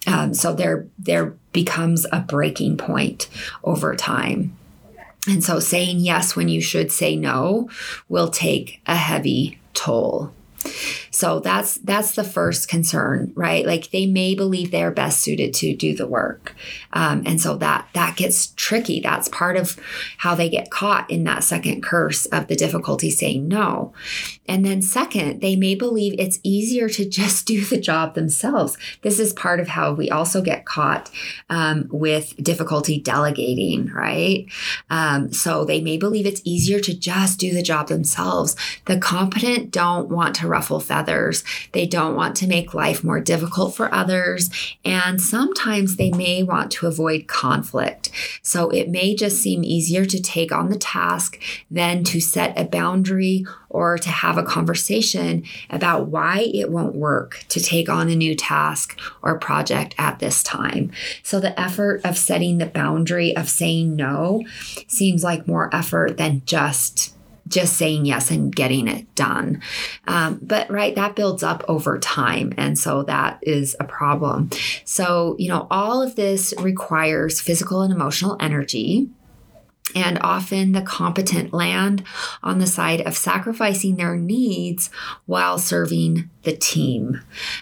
Um, 0.07 0.35
so 0.35 0.53
there, 0.55 0.87
there 0.99 1.35
becomes 1.53 2.07
a 2.13 2.21
breaking 2.21 2.77
point 2.77 3.29
over 3.63 3.95
time. 3.95 4.57
And 5.27 5.43
so 5.43 5.59
saying 5.59 6.01
yes 6.01 6.37
when 6.37 6.49
you 6.49 6.61
should 6.61 6.93
say 6.93 7.17
no 7.17 7.71
will 8.09 8.29
take 8.29 8.81
a 8.87 8.97
heavy 8.97 9.59
toll. 9.73 10.33
So 11.15 11.39
that's 11.39 11.77
that's 11.77 12.17
the 12.17 12.25
first 12.25 12.69
concern, 12.69 13.33
right? 13.37 13.65
Like 13.65 13.93
they 13.93 14.05
may 14.05 14.35
believe 14.35 14.73
they're 14.73 14.91
best 14.91 15.21
suited 15.21 15.55
to 15.55 15.73
do 15.73 15.95
the 15.95 16.09
work, 16.09 16.57
um, 16.93 17.23
and 17.25 17.41
so 17.41 17.57
that 17.59 17.89
that 17.93 18.17
gets 18.17 18.49
tricky. 18.57 18.99
That's 18.99 19.29
part 19.29 19.57
of 19.57 19.79
how 20.19 20.35
they 20.35 20.49
get 20.49 20.73
caught 20.73 21.09
in 21.09 21.23
that 21.23 21.45
second 21.45 21.85
curse 21.85 22.27
of 22.27 22.49
the 22.49 22.57
difficulty 22.57 23.11
saying 23.11 23.47
no. 23.47 23.93
And 24.47 24.67
then 24.67 24.83
second, 24.83 25.41
they 25.41 25.55
may 25.55 25.77
believe 25.77 26.17
it's 26.19 26.41
easier 26.43 26.89
to 26.89 27.09
just 27.09 27.47
do 27.47 27.65
the 27.65 27.79
job 27.79 28.17
themselves. 28.17 28.77
This 29.03 29.21
is 29.21 29.33
part 29.33 29.61
of 29.61 29.69
how 29.69 29.93
we 29.93 30.11
also 30.11 30.43
get 30.43 30.67
caught 30.67 31.13
um, 31.49 31.87
with 31.93 32.35
difficulty 32.43 32.99
delegating, 33.01 33.87
right? 33.93 34.47
Um, 34.91 35.33
so 35.33 35.65
they 35.65 35.81
may 35.81 35.97
believe 35.97 36.27
it's 36.27 36.43
easier 36.45 36.81
to 36.81 36.93
just 36.93 37.39
do 37.39 37.55
the 37.55 37.63
job 37.63 37.87
themselves. 37.87 38.57
The 38.87 38.99
competent 38.99 39.71
don't 39.71 40.09
want 40.09 40.35
to 40.37 40.49
ruffle 40.49 40.81
feathers. 40.81 41.04
They 41.73 41.87
don't 41.87 42.17
want 42.17 42.37
to 42.37 42.47
make 42.47 42.75
life 42.75 43.05
more 43.05 43.21
difficult 43.21 43.75
for 43.75 43.93
others. 43.93 44.51
And 44.85 45.21
sometimes 45.21 45.97
they 45.97 46.11
may 46.11 46.43
want 46.43 46.71
to 46.73 46.87
avoid 46.87 47.27
conflict. 47.27 48.11
So 48.43 48.71
it 48.71 48.89
may 48.89 49.15
just 49.15 49.41
seem 49.41 49.65
easier 49.65 50.05
to 50.05 50.21
take 50.21 50.53
on 50.53 50.71
the 50.71 50.79
task 50.79 51.41
than 51.71 52.05
to 52.05 52.21
set 52.21 52.59
a 52.59 52.65
boundary 52.65 53.47
or 53.75 53.99
to 53.99 54.09
have 54.09 54.39
a 54.39 54.43
conversation 54.45 55.43
about 55.69 56.07
why 56.07 56.49
it 56.55 56.71
won't 56.71 56.95
work 56.95 57.45
to 57.49 57.61
take 57.61 57.89
on 57.89 58.09
a 58.09 58.15
new 58.15 58.37
task 58.37 58.99
or 59.21 59.39
project 59.39 59.95
at 59.99 60.21
this 60.21 60.43
time. 60.45 60.93
So 61.25 61.41
the 61.41 61.59
effort 61.61 62.01
of 62.05 62.17
setting 62.17 62.59
the 62.59 62.67
boundary 62.67 63.37
of 63.37 63.49
saying 63.49 63.97
no 63.97 64.45
seems 64.87 65.25
like 65.25 65.49
more 65.49 65.75
effort 65.75 66.17
than 66.17 66.43
just 66.47 67.14
just 67.49 67.77
saying 67.77 68.07
yes 68.07 68.31
and 68.31 68.55
getting 68.55 68.89
it 68.89 69.15
done. 69.15 69.61
Um, 70.07 70.39
but 70.43 70.71
right, 70.71 70.95
that 70.95 71.17
builds 71.17 71.43
up 71.43 71.65
over 71.69 71.99
time. 71.99 72.53
And 72.57 72.79
so 72.79 73.03
that 73.05 73.39
is 73.43 73.77
a 73.81 73.85
problem. 73.85 74.51
So, 74.85 75.37
you 75.39 75.49
know, 75.49 75.67
all 75.71 76.03
of 76.03 76.17
this 76.17 76.55
requires 76.61 77.41
physical 77.41 77.83
and 77.83 77.93
emotional 77.93 78.37
energy. 78.41 79.09
And 79.95 80.19
often 80.23 80.73
the 80.73 80.83
competent 80.83 81.53
land 81.53 82.03
on 82.43 82.59
the 82.59 82.67
side 82.67 83.03
of 83.03 83.17
sacrificing 83.17 83.97
their 83.97 84.17
needs 84.17 84.91
while 85.27 85.59
serving 85.59 86.31
the 86.43 86.57
team. 86.57 87.21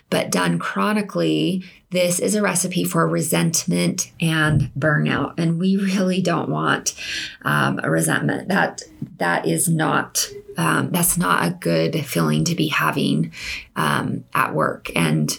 But 0.08 0.30
done 0.30 0.58
chronically, 0.58 1.64
this 1.90 2.20
is 2.20 2.34
a 2.34 2.40
recipe 2.40 2.84
for 2.84 3.06
resentment 3.06 4.12
and 4.20 4.70
burnout. 4.78 5.34
And 5.36 5.58
we 5.58 5.76
really 5.76 6.22
don't 6.22 6.48
want 6.48 6.94
um, 7.42 7.80
a 7.82 7.90
resentment. 7.90 8.48
That 8.48 8.82
that 9.18 9.46
is 9.46 9.68
not 9.68 10.26
um, 10.56 10.90
that's 10.90 11.18
not 11.18 11.46
a 11.46 11.50
good 11.50 12.04
feeling 12.06 12.44
to 12.44 12.54
be 12.54 12.68
having 12.68 13.32
um, 13.76 14.24
at 14.34 14.54
work 14.54 14.90
and 14.94 15.38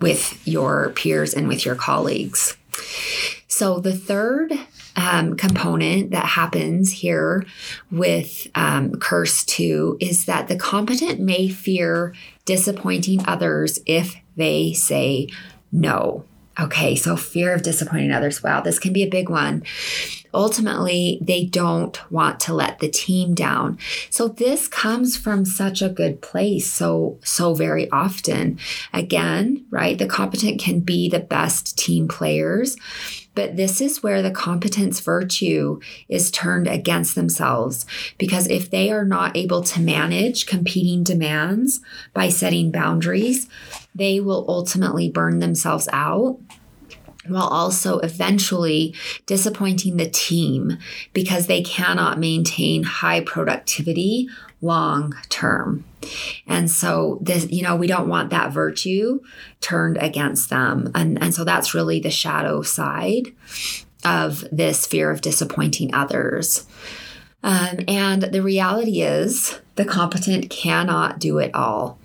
with 0.00 0.46
your 0.46 0.90
peers 0.90 1.34
and 1.34 1.48
with 1.48 1.64
your 1.64 1.74
colleagues. 1.74 2.56
So 3.48 3.80
the 3.80 3.96
third 3.96 4.52
um, 4.96 5.36
component 5.36 6.10
that 6.10 6.24
happens 6.24 6.90
here 6.90 7.44
with 7.90 8.46
um, 8.54 8.92
curse 8.92 9.44
two 9.44 9.96
is 10.00 10.24
that 10.24 10.48
the 10.48 10.56
competent 10.56 11.20
may 11.20 11.48
fear 11.48 12.14
disappointing 12.44 13.20
others 13.26 13.78
if 13.86 14.16
they 14.36 14.72
say 14.72 15.28
no. 15.70 16.24
Okay, 16.58 16.96
so 16.96 17.16
fear 17.16 17.52
of 17.52 17.62
disappointing 17.62 18.12
others. 18.12 18.42
Wow, 18.42 18.62
this 18.62 18.78
can 18.78 18.94
be 18.94 19.02
a 19.02 19.08
big 19.08 19.28
one. 19.28 19.62
Ultimately, 20.34 21.18
they 21.22 21.44
don't 21.44 21.98
want 22.10 22.40
to 22.40 22.54
let 22.54 22.78
the 22.78 22.88
team 22.88 23.34
down. 23.34 23.78
So 24.10 24.28
this 24.28 24.68
comes 24.68 25.16
from 25.16 25.44
such 25.44 25.82
a 25.82 25.88
good 25.88 26.20
place 26.20 26.72
so 26.72 27.18
so 27.22 27.54
very 27.54 27.90
often. 27.90 28.58
Again, 28.92 29.64
right? 29.70 29.98
The 29.98 30.06
competent 30.06 30.60
can 30.60 30.80
be 30.80 31.08
the 31.08 31.20
best 31.20 31.78
team 31.78 32.08
players, 32.08 32.76
but 33.34 33.56
this 33.56 33.80
is 33.80 34.02
where 34.02 34.22
the 34.22 34.30
competence 34.30 35.00
virtue 35.00 35.78
is 36.08 36.30
turned 36.30 36.66
against 36.66 37.14
themselves 37.14 37.86
because 38.18 38.48
if 38.48 38.70
they 38.70 38.90
are 38.90 39.04
not 39.04 39.36
able 39.36 39.62
to 39.62 39.80
manage 39.80 40.46
competing 40.46 41.04
demands 41.04 41.80
by 42.14 42.28
setting 42.28 42.72
boundaries, 42.72 43.48
they 43.94 44.20
will 44.20 44.44
ultimately 44.48 45.10
burn 45.10 45.38
themselves 45.38 45.88
out 45.92 46.38
while 47.28 47.46
also 47.48 47.98
eventually 48.00 48.94
disappointing 49.26 49.96
the 49.96 50.08
team 50.08 50.78
because 51.12 51.46
they 51.46 51.62
cannot 51.62 52.18
maintain 52.18 52.82
high 52.82 53.20
productivity 53.20 54.28
long 54.60 55.14
term. 55.28 55.84
And 56.46 56.70
so 56.70 57.18
this, 57.20 57.50
you 57.50 57.62
know, 57.62 57.76
we 57.76 57.86
don't 57.86 58.08
want 58.08 58.30
that 58.30 58.52
virtue 58.52 59.20
turned 59.60 59.98
against 59.98 60.50
them. 60.50 60.90
And, 60.94 61.20
and 61.22 61.34
so 61.34 61.44
that's 61.44 61.74
really 61.74 62.00
the 62.00 62.10
shadow 62.10 62.62
side 62.62 63.32
of 64.04 64.44
this 64.52 64.86
fear 64.86 65.10
of 65.10 65.20
disappointing 65.20 65.94
others. 65.94 66.66
Um, 67.46 67.78
and 67.86 68.22
the 68.22 68.42
reality 68.42 69.02
is, 69.02 69.60
the 69.76 69.84
competent 69.84 70.50
cannot 70.50 71.20
do 71.20 71.38
it 71.38 71.54
all. 71.54 71.96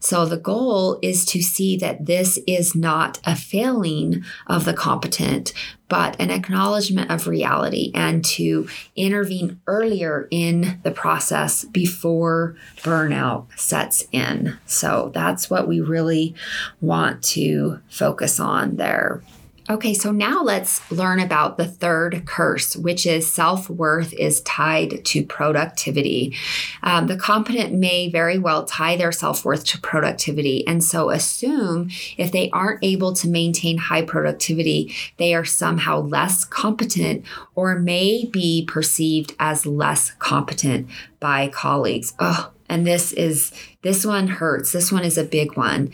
So 0.00 0.26
the 0.26 0.36
goal 0.36 0.98
is 1.02 1.24
to 1.26 1.40
see 1.40 1.76
that 1.76 2.06
this 2.06 2.40
is 2.48 2.74
not 2.74 3.20
a 3.24 3.36
failing 3.36 4.24
of 4.48 4.64
the 4.64 4.74
competent, 4.74 5.52
but 5.88 6.20
an 6.20 6.32
acknowledgement 6.32 7.12
of 7.12 7.28
reality 7.28 7.92
and 7.94 8.24
to 8.24 8.68
intervene 8.96 9.60
earlier 9.68 10.26
in 10.32 10.80
the 10.82 10.90
process 10.90 11.64
before 11.64 12.56
burnout 12.78 13.46
sets 13.56 14.04
in. 14.10 14.58
So 14.66 15.12
that's 15.14 15.48
what 15.48 15.68
we 15.68 15.80
really 15.80 16.34
want 16.80 17.22
to 17.24 17.78
focus 17.88 18.40
on 18.40 18.76
there. 18.76 19.22
Okay, 19.70 19.92
so 19.92 20.12
now 20.12 20.42
let's 20.42 20.90
learn 20.90 21.20
about 21.20 21.58
the 21.58 21.66
third 21.66 22.24
curse, 22.24 22.74
which 22.74 23.06
is 23.06 23.30
self 23.30 23.68
worth 23.68 24.14
is 24.14 24.40
tied 24.40 25.04
to 25.04 25.26
productivity. 25.26 26.34
Um, 26.82 27.06
the 27.06 27.18
competent 27.18 27.74
may 27.74 28.08
very 28.08 28.38
well 28.38 28.64
tie 28.64 28.96
their 28.96 29.12
self 29.12 29.44
worth 29.44 29.64
to 29.66 29.80
productivity, 29.80 30.66
and 30.66 30.82
so 30.82 31.10
assume 31.10 31.90
if 32.16 32.32
they 32.32 32.48
aren't 32.50 32.82
able 32.82 33.12
to 33.14 33.28
maintain 33.28 33.76
high 33.76 34.02
productivity, 34.02 34.94
they 35.18 35.34
are 35.34 35.44
somehow 35.44 36.00
less 36.00 36.46
competent 36.46 37.26
or 37.54 37.78
may 37.78 38.24
be 38.24 38.64
perceived 38.66 39.34
as 39.38 39.66
less 39.66 40.12
competent 40.12 40.88
by 41.20 41.46
colleagues. 41.48 42.14
Oh, 42.18 42.52
and 42.70 42.86
this 42.86 43.12
is 43.12 43.52
this 43.82 44.04
one 44.04 44.28
hurts 44.28 44.72
this 44.72 44.92
one 44.92 45.04
is 45.04 45.16
a 45.16 45.24
big 45.24 45.56
one 45.56 45.90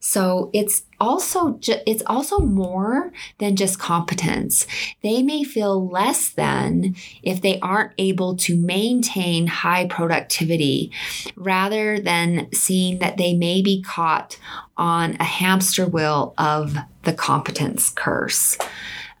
so 0.00 0.50
it's 0.52 0.82
also 1.00 1.58
ju- 1.58 1.80
it's 1.86 2.02
also 2.06 2.38
more 2.38 3.12
than 3.38 3.56
just 3.56 3.78
competence. 3.78 4.66
They 5.02 5.22
may 5.22 5.44
feel 5.44 5.88
less 5.88 6.30
than 6.30 6.96
if 7.22 7.40
they 7.40 7.60
aren't 7.60 7.92
able 7.98 8.36
to 8.36 8.56
maintain 8.56 9.46
high 9.46 9.86
productivity 9.86 10.90
rather 11.36 11.98
than 11.98 12.52
seeing 12.52 12.98
that 12.98 13.16
they 13.16 13.34
may 13.34 13.62
be 13.62 13.82
caught 13.82 14.38
on 14.76 15.16
a 15.18 15.24
hamster 15.24 15.86
wheel 15.86 16.34
of 16.38 16.76
the 17.02 17.12
competence 17.12 17.90
curse. 17.90 18.58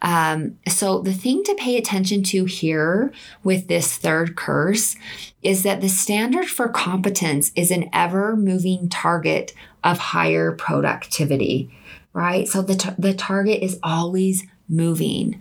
Um, 0.02 0.58
so, 0.68 1.00
the 1.00 1.14
thing 1.14 1.42
to 1.44 1.54
pay 1.54 1.78
attention 1.78 2.22
to 2.24 2.44
here 2.44 3.12
with 3.42 3.66
this 3.66 3.96
third 3.96 4.36
curse 4.36 4.94
is 5.42 5.62
that 5.62 5.80
the 5.80 5.88
standard 5.88 6.46
for 6.46 6.68
competence 6.68 7.50
is 7.56 7.70
an 7.70 7.88
ever 7.92 8.36
moving 8.36 8.88
target 8.88 9.54
of 9.86 9.98
higher 9.98 10.52
productivity, 10.52 11.70
right? 12.12 12.46
So, 12.48 12.62
the, 12.62 12.74
t- 12.74 12.90
the 12.98 13.14
target 13.14 13.62
is 13.62 13.78
always 13.82 14.44
moving. 14.68 15.40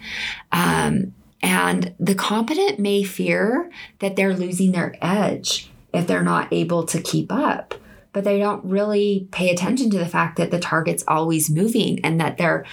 Um, 0.52 1.14
and 1.42 1.94
the 2.00 2.16
competent 2.16 2.80
may 2.80 3.04
fear 3.04 3.70
that 4.00 4.16
they're 4.16 4.36
losing 4.36 4.72
their 4.72 4.96
edge 5.02 5.70
if 5.94 6.08
they're 6.08 6.24
not 6.24 6.52
able 6.52 6.86
to 6.86 7.02
keep 7.02 7.32
up 7.32 7.76
but 8.16 8.24
they 8.24 8.40
don't 8.40 8.64
really 8.64 9.28
pay 9.32 9.50
attention 9.50 9.90
to 9.90 9.98
the 9.98 10.06
fact 10.06 10.38
that 10.38 10.50
the 10.50 10.58
target's 10.58 11.04
always 11.06 11.50
moving 11.50 12.00
and 12.06 12.22
that 12.22 12.38
they're 12.38 12.66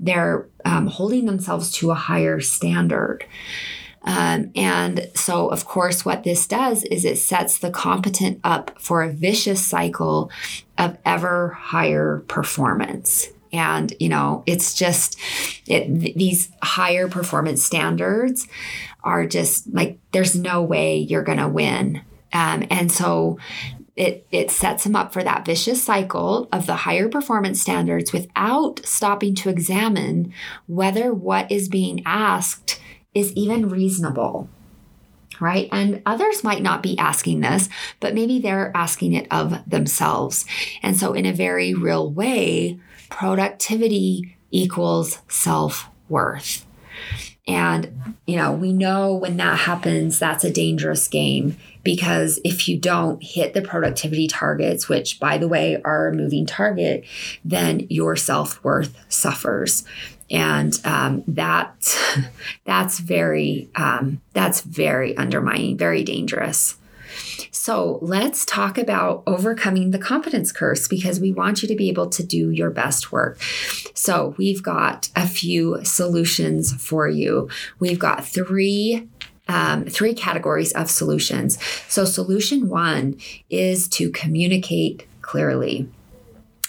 they're 0.00 0.48
um, 0.64 0.86
holding 0.86 1.26
themselves 1.26 1.70
to 1.70 1.90
a 1.90 1.94
higher 1.94 2.40
standard. 2.40 3.22
Um, 4.06 4.52
and 4.54 5.10
so, 5.14 5.48
of 5.48 5.64
course, 5.64 6.04
what 6.04 6.22
this 6.22 6.46
does 6.46 6.84
is 6.84 7.04
it 7.04 7.18
sets 7.18 7.58
the 7.58 7.70
competent 7.70 8.40
up 8.44 8.80
for 8.80 9.02
a 9.02 9.12
vicious 9.12 9.64
cycle 9.64 10.30
of 10.78 10.96
ever 11.04 11.50
higher 11.50 12.22
performance. 12.28 13.26
And, 13.52 13.92
you 13.98 14.08
know, 14.08 14.44
it's 14.46 14.74
just 14.74 15.18
it, 15.66 16.14
these 16.16 16.50
higher 16.62 17.08
performance 17.08 17.64
standards 17.64 18.46
are 19.02 19.26
just 19.26 19.72
like, 19.72 19.98
there's 20.12 20.36
no 20.36 20.62
way 20.62 20.98
you're 20.98 21.22
going 21.22 21.38
to 21.38 21.48
win. 21.48 22.02
Um, 22.32 22.66
and 22.70 22.92
so 22.92 23.38
it, 23.96 24.26
it 24.30 24.50
sets 24.50 24.84
them 24.84 24.94
up 24.94 25.12
for 25.12 25.24
that 25.24 25.46
vicious 25.46 25.82
cycle 25.82 26.48
of 26.52 26.66
the 26.66 26.76
higher 26.76 27.08
performance 27.08 27.60
standards 27.60 28.12
without 28.12 28.84
stopping 28.84 29.34
to 29.36 29.48
examine 29.48 30.32
whether 30.66 31.14
what 31.14 31.50
is 31.50 31.68
being 31.68 32.02
asked 32.04 32.78
is 33.16 33.32
even 33.32 33.68
reasonable. 33.68 34.48
Right. 35.40 35.68
And 35.72 36.02
others 36.06 36.44
might 36.44 36.62
not 36.62 36.82
be 36.82 36.96
asking 36.98 37.40
this, 37.40 37.68
but 38.00 38.14
maybe 38.14 38.38
they're 38.38 38.72
asking 38.74 39.12
it 39.12 39.26
of 39.30 39.58
themselves. 39.68 40.46
And 40.82 40.96
so, 40.96 41.12
in 41.12 41.26
a 41.26 41.32
very 41.32 41.74
real 41.74 42.10
way, 42.10 42.78
productivity 43.10 44.36
equals 44.50 45.18
self 45.28 45.90
worth. 46.08 46.64
And, 47.46 48.14
you 48.26 48.36
know, 48.36 48.52
we 48.52 48.72
know 48.72 49.14
when 49.14 49.36
that 49.36 49.60
happens, 49.60 50.18
that's 50.18 50.44
a 50.44 50.50
dangerous 50.50 51.06
game 51.06 51.56
because 51.84 52.40
if 52.42 52.68
you 52.68 52.76
don't 52.76 53.22
hit 53.22 53.54
the 53.54 53.62
productivity 53.62 54.26
targets, 54.26 54.88
which 54.88 55.20
by 55.20 55.38
the 55.38 55.46
way 55.46 55.80
are 55.84 56.08
a 56.08 56.12
moving 56.12 56.44
target, 56.44 57.04
then 57.44 57.86
your 57.88 58.16
self 58.16 58.62
worth 58.64 58.96
suffers. 59.08 59.84
And 60.30 60.74
um, 60.84 61.22
that 61.28 61.96
that's 62.64 62.98
very 62.98 63.68
um, 63.74 64.20
that's 64.32 64.60
very 64.62 65.16
undermining, 65.16 65.76
very 65.76 66.02
dangerous. 66.02 66.76
So 67.50 67.98
let's 68.02 68.44
talk 68.44 68.78
about 68.78 69.22
overcoming 69.26 69.90
the 69.90 69.98
competence 69.98 70.52
curse 70.52 70.86
because 70.86 71.18
we 71.18 71.32
want 71.32 71.62
you 71.62 71.68
to 71.68 71.74
be 71.74 71.88
able 71.88 72.08
to 72.10 72.22
do 72.22 72.50
your 72.50 72.70
best 72.70 73.10
work. 73.10 73.40
So 73.94 74.34
we've 74.36 74.62
got 74.62 75.08
a 75.16 75.26
few 75.26 75.82
solutions 75.84 76.72
for 76.74 77.08
you. 77.08 77.48
We've 77.78 77.98
got 77.98 78.24
three 78.24 79.08
um, 79.48 79.84
three 79.84 80.14
categories 80.14 80.72
of 80.72 80.90
solutions. 80.90 81.62
So, 81.88 82.04
solution 82.04 82.68
one 82.68 83.16
is 83.48 83.88
to 83.90 84.10
communicate 84.10 85.06
clearly. 85.22 85.88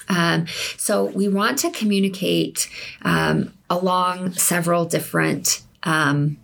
Um, 0.09 0.47
so, 0.77 1.05
we 1.05 1.27
want 1.27 1.59
to 1.59 1.71
communicate 1.71 2.69
um, 3.01 3.53
along 3.69 4.33
several 4.33 4.85
different 4.85 5.61
um, 5.83 6.37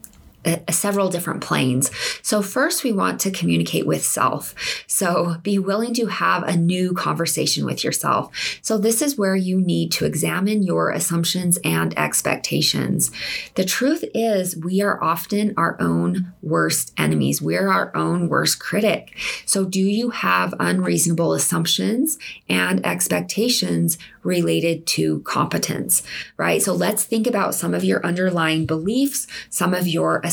Uh, 0.45 0.57
several 0.69 1.07
different 1.07 1.39
planes. 1.39 1.89
So, 2.21 2.41
first, 2.41 2.83
we 2.83 2.91
want 2.91 3.21
to 3.21 3.31
communicate 3.31 3.87
with 3.87 4.03
self. 4.03 4.53
So, 4.87 5.37
be 5.41 5.57
willing 5.57 5.93
to 5.93 6.07
have 6.07 6.43
a 6.43 6.57
new 6.57 6.91
conversation 6.93 7.63
with 7.63 7.81
yourself. 7.81 8.59
So, 8.61 8.77
this 8.77 9.01
is 9.01 9.17
where 9.17 9.37
you 9.37 9.61
need 9.61 9.93
to 9.93 10.05
examine 10.05 10.61
your 10.61 10.89
assumptions 10.89 11.57
and 11.63 11.97
expectations. 11.97 13.09
The 13.55 13.63
truth 13.63 14.03
is, 14.13 14.57
we 14.57 14.81
are 14.81 15.01
often 15.01 15.53
our 15.55 15.77
own 15.79 16.33
worst 16.41 16.91
enemies, 16.97 17.41
we're 17.41 17.69
our 17.69 17.95
own 17.95 18.27
worst 18.27 18.59
critic. 18.59 19.17
So, 19.45 19.63
do 19.63 19.79
you 19.79 20.09
have 20.09 20.53
unreasonable 20.59 21.33
assumptions 21.33 22.17
and 22.49 22.85
expectations 22.85 23.97
related 24.23 24.85
to 24.87 25.21
competence, 25.21 26.03
right? 26.35 26.61
So, 26.61 26.73
let's 26.73 27.05
think 27.05 27.27
about 27.27 27.55
some 27.55 27.73
of 27.73 27.85
your 27.85 28.05
underlying 28.05 28.65
beliefs, 28.65 29.25
some 29.49 29.73
of 29.73 29.87
your 29.87 30.17
assumptions. 30.17 30.32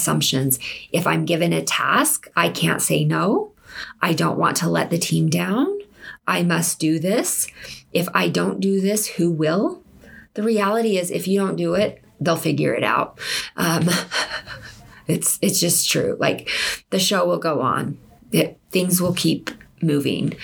If 0.93 1.07
I'm 1.07 1.25
given 1.25 1.53
a 1.53 1.63
task, 1.63 2.29
I 2.37 2.49
can't 2.49 2.83
say 2.83 3.05
no. 3.05 3.53
I 4.03 4.13
don't 4.13 4.39
want 4.39 4.57
to 4.59 4.69
let 4.69 4.91
the 4.91 4.99
team 4.99 5.29
down. 5.29 5.79
I 6.27 6.43
must 6.43 6.79
do 6.79 6.99
this. 6.99 7.49
If 7.93 8.09
I 8.15 8.29
don't 8.29 8.61
do 8.61 8.81
this, 8.81 9.07
who 9.07 9.31
will? 9.31 9.83
The 10.35 10.43
reality 10.43 10.97
is, 10.97 11.11
if 11.11 11.27
you 11.27 11.39
don't 11.39 11.57
do 11.57 11.75
it, 11.75 12.03
they'll 12.21 12.37
figure 12.37 12.75
it 12.75 12.85
out. 12.85 13.19
Um, 13.57 13.89
it's 15.07 15.39
it's 15.43 15.59
just 15.59 15.91
true. 15.91 16.17
Like 16.21 16.49
the 16.91 16.99
show 16.99 17.27
will 17.27 17.39
go 17.39 17.61
on. 17.61 17.99
It, 18.33 18.59
things 18.71 19.01
will 19.01 19.15
keep 19.15 19.51
moving. 19.83 20.35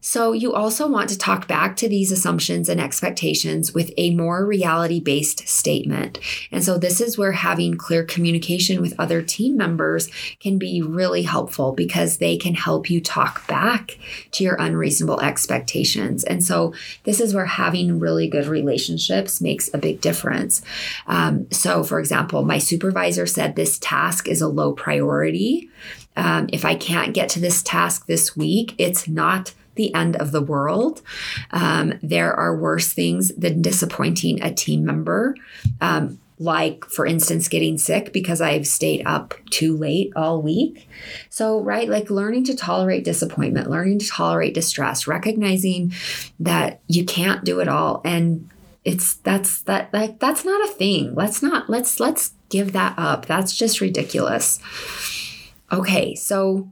So, 0.00 0.32
you 0.32 0.52
also 0.52 0.86
want 0.86 1.08
to 1.08 1.18
talk 1.18 1.48
back 1.48 1.74
to 1.76 1.88
these 1.88 2.12
assumptions 2.12 2.68
and 2.68 2.80
expectations 2.80 3.74
with 3.74 3.90
a 3.96 4.14
more 4.14 4.46
reality 4.46 5.00
based 5.00 5.48
statement. 5.48 6.20
And 6.52 6.62
so, 6.62 6.78
this 6.78 7.00
is 7.00 7.18
where 7.18 7.32
having 7.32 7.76
clear 7.76 8.04
communication 8.04 8.80
with 8.80 8.94
other 8.96 9.22
team 9.22 9.56
members 9.56 10.08
can 10.38 10.56
be 10.56 10.80
really 10.82 11.22
helpful 11.22 11.72
because 11.72 12.18
they 12.18 12.36
can 12.36 12.54
help 12.54 12.88
you 12.88 13.00
talk 13.00 13.44
back 13.48 13.98
to 14.32 14.44
your 14.44 14.54
unreasonable 14.60 15.20
expectations. 15.20 16.22
And 16.22 16.44
so, 16.44 16.74
this 17.02 17.20
is 17.20 17.34
where 17.34 17.46
having 17.46 17.98
really 17.98 18.28
good 18.28 18.46
relationships 18.46 19.40
makes 19.40 19.68
a 19.74 19.78
big 19.78 20.00
difference. 20.00 20.62
Um, 21.08 21.50
so, 21.50 21.82
for 21.82 21.98
example, 21.98 22.44
my 22.44 22.58
supervisor 22.58 23.26
said 23.26 23.56
this 23.56 23.80
task 23.80 24.28
is 24.28 24.40
a 24.40 24.48
low 24.48 24.72
priority. 24.74 25.68
Um, 26.16 26.48
if 26.52 26.64
I 26.64 26.76
can't 26.76 27.14
get 27.14 27.28
to 27.30 27.40
this 27.40 27.62
task 27.62 28.06
this 28.06 28.36
week, 28.36 28.74
it's 28.78 29.08
not 29.08 29.54
the 29.78 29.94
end 29.94 30.16
of 30.16 30.32
the 30.32 30.42
world. 30.42 31.00
Um, 31.50 31.98
there 32.02 32.34
are 32.34 32.54
worse 32.54 32.92
things 32.92 33.34
than 33.34 33.62
disappointing 33.62 34.42
a 34.42 34.52
team 34.52 34.84
member. 34.84 35.34
Um, 35.80 36.18
like, 36.40 36.84
for 36.84 37.04
instance, 37.04 37.48
getting 37.48 37.78
sick 37.78 38.12
because 38.12 38.40
I've 38.40 38.66
stayed 38.66 39.02
up 39.04 39.34
too 39.50 39.76
late 39.76 40.12
all 40.14 40.40
week. 40.40 40.88
So, 41.30 41.60
right, 41.60 41.88
like 41.88 42.10
learning 42.10 42.44
to 42.44 42.56
tolerate 42.56 43.04
disappointment, 43.04 43.70
learning 43.70 43.98
to 44.00 44.08
tolerate 44.08 44.54
distress, 44.54 45.06
recognizing 45.08 45.92
that 46.38 46.80
you 46.86 47.04
can't 47.04 47.44
do 47.44 47.60
it 47.60 47.68
all. 47.68 48.00
And 48.04 48.48
it's 48.84 49.14
that's 49.14 49.62
that 49.62 49.92
like 49.92 50.20
that's 50.20 50.44
not 50.44 50.68
a 50.68 50.72
thing. 50.72 51.14
Let's 51.14 51.42
not 51.42 51.68
let's 51.68 51.98
let's 51.98 52.34
give 52.48 52.72
that 52.72 52.94
up. 52.96 53.26
That's 53.26 53.56
just 53.56 53.80
ridiculous. 53.80 54.60
Okay, 55.72 56.14
so 56.14 56.68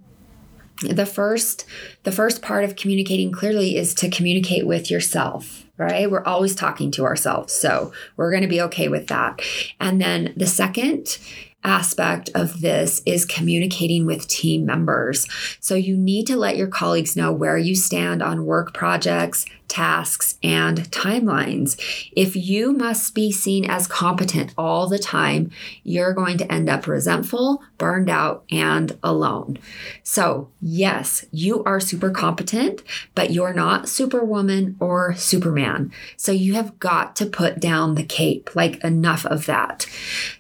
the 0.82 1.06
first 1.06 1.64
the 2.02 2.12
first 2.12 2.42
part 2.42 2.64
of 2.64 2.76
communicating 2.76 3.32
clearly 3.32 3.76
is 3.76 3.94
to 3.94 4.10
communicate 4.10 4.66
with 4.66 4.90
yourself 4.90 5.62
right? 5.78 6.10
We're 6.10 6.24
always 6.24 6.54
talking 6.54 6.90
to 6.92 7.04
ourselves 7.04 7.52
so 7.52 7.92
we're 8.16 8.30
going 8.30 8.42
to 8.42 8.48
be 8.48 8.62
okay 8.62 8.88
with 8.88 9.08
that. 9.08 9.40
And 9.78 10.00
then 10.00 10.32
the 10.36 10.46
second 10.46 11.18
aspect 11.66 12.30
of 12.34 12.60
this 12.60 13.02
is 13.04 13.26
communicating 13.26 14.06
with 14.06 14.28
team 14.28 14.64
members. 14.64 15.26
So 15.60 15.74
you 15.74 15.96
need 15.96 16.26
to 16.28 16.36
let 16.36 16.56
your 16.56 16.68
colleagues 16.68 17.16
know 17.16 17.32
where 17.32 17.58
you 17.58 17.74
stand 17.74 18.22
on 18.22 18.46
work 18.46 18.72
projects, 18.72 19.44
tasks, 19.68 20.38
and 20.42 20.90
timelines. 20.90 21.76
If 22.14 22.36
you 22.36 22.72
must 22.72 23.14
be 23.14 23.32
seen 23.32 23.68
as 23.68 23.86
competent 23.86 24.54
all 24.56 24.88
the 24.88 24.98
time, 24.98 25.50
you're 25.82 26.12
going 26.12 26.38
to 26.38 26.52
end 26.52 26.68
up 26.68 26.86
resentful, 26.86 27.62
burned 27.78 28.08
out, 28.08 28.44
and 28.50 28.96
alone. 29.02 29.58
So, 30.02 30.50
yes, 30.60 31.26
you 31.32 31.64
are 31.64 31.80
super 31.80 32.10
competent, 32.10 32.82
but 33.14 33.30
you're 33.30 33.54
not 33.54 33.88
superwoman 33.88 34.76
or 34.80 35.14
superman. 35.14 35.92
So, 36.16 36.32
you 36.32 36.54
have 36.54 36.78
got 36.78 37.16
to 37.16 37.26
put 37.26 37.60
down 37.60 37.94
the 37.94 38.04
cape, 38.04 38.54
like 38.54 38.82
enough 38.84 39.26
of 39.26 39.46
that. 39.46 39.86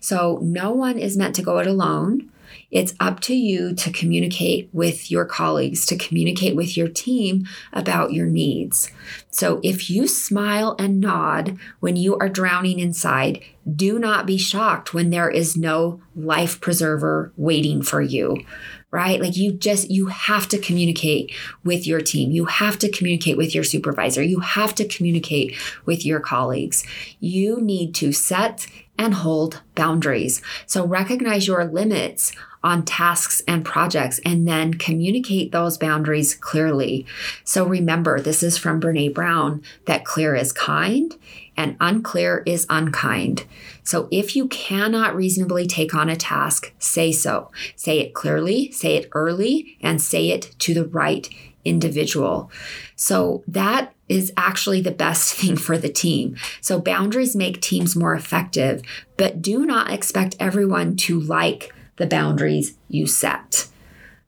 So, 0.00 0.38
no 0.42 0.70
one 0.70 0.98
is 0.98 1.15
meant 1.16 1.34
to 1.36 1.42
go 1.42 1.58
it 1.58 1.66
alone. 1.66 2.30
It's 2.70 2.94
up 2.98 3.20
to 3.20 3.34
you 3.34 3.74
to 3.74 3.92
communicate 3.92 4.68
with 4.72 5.10
your 5.10 5.24
colleagues, 5.24 5.86
to 5.86 5.96
communicate 5.96 6.56
with 6.56 6.76
your 6.76 6.88
team 6.88 7.46
about 7.72 8.12
your 8.12 8.26
needs. 8.26 8.90
So 9.30 9.60
if 9.62 9.88
you 9.88 10.06
smile 10.06 10.74
and 10.78 11.00
nod 11.00 11.58
when 11.80 11.96
you 11.96 12.16
are 12.18 12.28
drowning 12.28 12.78
inside, 12.78 13.42
do 13.74 13.98
not 13.98 14.26
be 14.26 14.38
shocked 14.38 14.94
when 14.94 15.10
there 15.10 15.30
is 15.30 15.56
no 15.56 16.00
life 16.14 16.60
preserver 16.60 17.32
waiting 17.36 17.82
for 17.82 18.00
you 18.00 18.44
right? 18.90 19.20
Like 19.20 19.36
you 19.36 19.52
just, 19.52 19.90
you 19.90 20.06
have 20.06 20.48
to 20.48 20.58
communicate 20.58 21.32
with 21.64 21.86
your 21.86 22.00
team. 22.00 22.30
You 22.30 22.46
have 22.46 22.78
to 22.78 22.90
communicate 22.90 23.36
with 23.36 23.54
your 23.54 23.64
supervisor. 23.64 24.22
You 24.22 24.40
have 24.40 24.74
to 24.76 24.86
communicate 24.86 25.56
with 25.84 26.06
your 26.06 26.20
colleagues. 26.20 26.84
You 27.20 27.60
need 27.60 27.94
to 27.96 28.12
set 28.12 28.66
and 28.98 29.14
hold 29.14 29.62
boundaries. 29.74 30.40
So 30.66 30.86
recognize 30.86 31.46
your 31.46 31.64
limits 31.64 32.32
on 32.64 32.84
tasks 32.84 33.42
and 33.46 33.64
projects 33.64 34.18
and 34.24 34.48
then 34.48 34.74
communicate 34.74 35.52
those 35.52 35.78
boundaries 35.78 36.34
clearly. 36.34 37.06
So 37.44 37.64
remember, 37.64 38.20
this 38.20 38.42
is 38.42 38.56
from 38.58 38.80
Brene 38.80 39.14
Brown 39.14 39.62
that 39.86 40.04
clear 40.04 40.34
is 40.34 40.52
kind 40.52 41.14
and 41.56 41.76
unclear 41.80 42.42
is 42.46 42.66
unkind. 42.68 43.44
So 43.82 44.08
if 44.10 44.36
you 44.36 44.48
cannot 44.48 45.14
reasonably 45.14 45.66
take 45.66 45.94
on 45.94 46.08
a 46.08 46.16
task, 46.16 46.72
say 46.78 47.12
so. 47.12 47.50
Say 47.76 48.00
it 48.00 48.14
clearly, 48.14 48.70
say 48.72 48.96
it 48.96 49.08
early, 49.12 49.78
and 49.80 50.00
say 50.00 50.30
it 50.30 50.54
to 50.60 50.74
the 50.74 50.84
right 50.84 51.28
individual. 51.64 52.50
So 52.94 53.42
that 53.48 53.92
is 54.08 54.32
actually 54.36 54.80
the 54.80 54.90
best 54.90 55.34
thing 55.38 55.56
for 55.56 55.76
the 55.76 55.88
team. 55.88 56.36
So 56.60 56.80
boundaries 56.80 57.36
make 57.36 57.60
teams 57.60 57.96
more 57.96 58.14
effective, 58.14 58.82
but 59.16 59.42
do 59.42 59.66
not 59.66 59.90
expect 59.90 60.36
everyone 60.40 60.96
to 60.96 61.20
like 61.20 61.74
the 61.96 62.06
boundaries 62.06 62.76
you 62.88 63.06
set, 63.06 63.68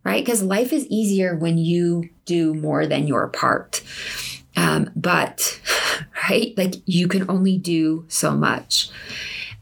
right? 0.04 0.24
Because 0.24 0.42
life 0.42 0.72
is 0.72 0.86
easier 0.86 1.36
when 1.36 1.58
you 1.58 2.08
do 2.24 2.54
more 2.54 2.86
than 2.86 3.06
your 3.06 3.28
part. 3.28 3.82
Um, 4.58 4.90
but, 4.96 5.60
right, 6.28 6.52
like 6.56 6.74
you 6.84 7.06
can 7.06 7.30
only 7.30 7.56
do 7.56 8.04
so 8.08 8.32
much. 8.32 8.90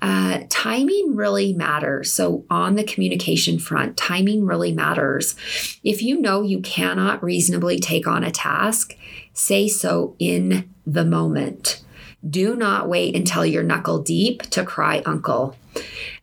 Uh, 0.01 0.41
timing 0.49 1.17
really 1.17 1.53
matters. 1.53 2.13
So, 2.13 2.45
on 2.51 2.77
the 2.77 2.85
communication 2.85 3.59
front, 3.59 3.97
timing 3.97 4.47
really 4.47 4.73
matters. 4.73 5.37
If 5.85 6.03
you 6.03 6.21
know 6.21 6.43
you 6.43 6.61
cannot 6.61 7.23
reasonably 7.23 7.79
take 7.79 8.07
on 8.07 8.25
a 8.25 8.31
task, 8.31 8.97
say 9.33 9.69
so 9.69 10.15
in 10.19 10.69
the 10.87 11.05
moment. 11.05 11.83
Do 12.29 12.57
not 12.57 12.89
wait 12.89 13.15
until 13.15 13.45
you're 13.45 13.63
knuckle 13.63 14.01
deep 14.01 14.43
to 14.45 14.65
cry 14.65 15.03
uncle. 15.05 15.57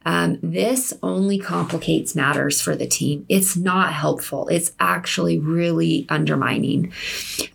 Um, 0.06 0.40
this 0.42 0.94
only 1.02 1.38
complicates 1.38 2.16
matters 2.16 2.60
for 2.60 2.76
the 2.76 2.88
team. 2.88 3.26
It's 3.30 3.56
not 3.56 3.94
helpful. 3.94 4.48
It's 4.50 4.74
actually 4.80 5.40
really 5.40 6.06
undermining. 6.10 6.92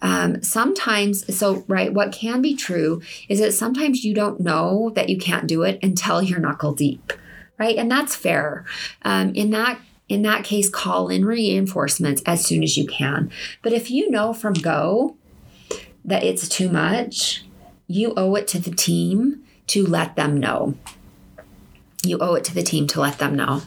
Um, 0.00 0.42
sometimes, 0.42 1.36
so, 1.36 1.64
right, 1.68 1.92
what 1.92 2.12
can 2.12 2.40
be 2.40 2.56
true 2.56 3.02
is 3.28 3.40
that 3.40 3.52
sometimes 3.52 4.04
you 4.04 4.14
don't 4.14 4.40
know 4.40 4.90
that 4.94 5.08
you 5.08 5.18
can't 5.18 5.46
do 5.46 5.62
it 5.62 5.78
until 5.82 6.22
you're 6.22 6.40
knuckle 6.40 6.72
deep, 6.72 7.12
right? 7.58 7.76
And 7.76 7.90
that's 7.90 8.16
fair. 8.16 8.64
Um, 9.02 9.34
in 9.34 9.50
that 9.50 9.80
in 10.08 10.22
that 10.22 10.42
case, 10.42 10.70
call 10.70 11.08
in 11.10 11.26
reinforcements 11.26 12.22
as 12.24 12.42
soon 12.42 12.62
as 12.62 12.78
you 12.78 12.86
can. 12.86 13.30
But 13.60 13.74
if 13.74 13.90
you 13.90 14.10
know 14.10 14.32
from 14.32 14.54
go 14.54 15.16
that 16.02 16.24
it's 16.24 16.48
too 16.48 16.70
much, 16.70 17.44
you 17.88 18.12
owe 18.16 18.34
it 18.36 18.46
to 18.48 18.60
the 18.60 18.70
team 18.70 19.42
to 19.66 19.84
let 19.84 20.14
them 20.14 20.36
know. 20.38 20.74
You 22.04 22.18
owe 22.18 22.34
it 22.34 22.44
to 22.44 22.54
the 22.54 22.62
team 22.62 22.86
to 22.88 23.00
let 23.00 23.18
them 23.18 23.34
know. 23.34 23.62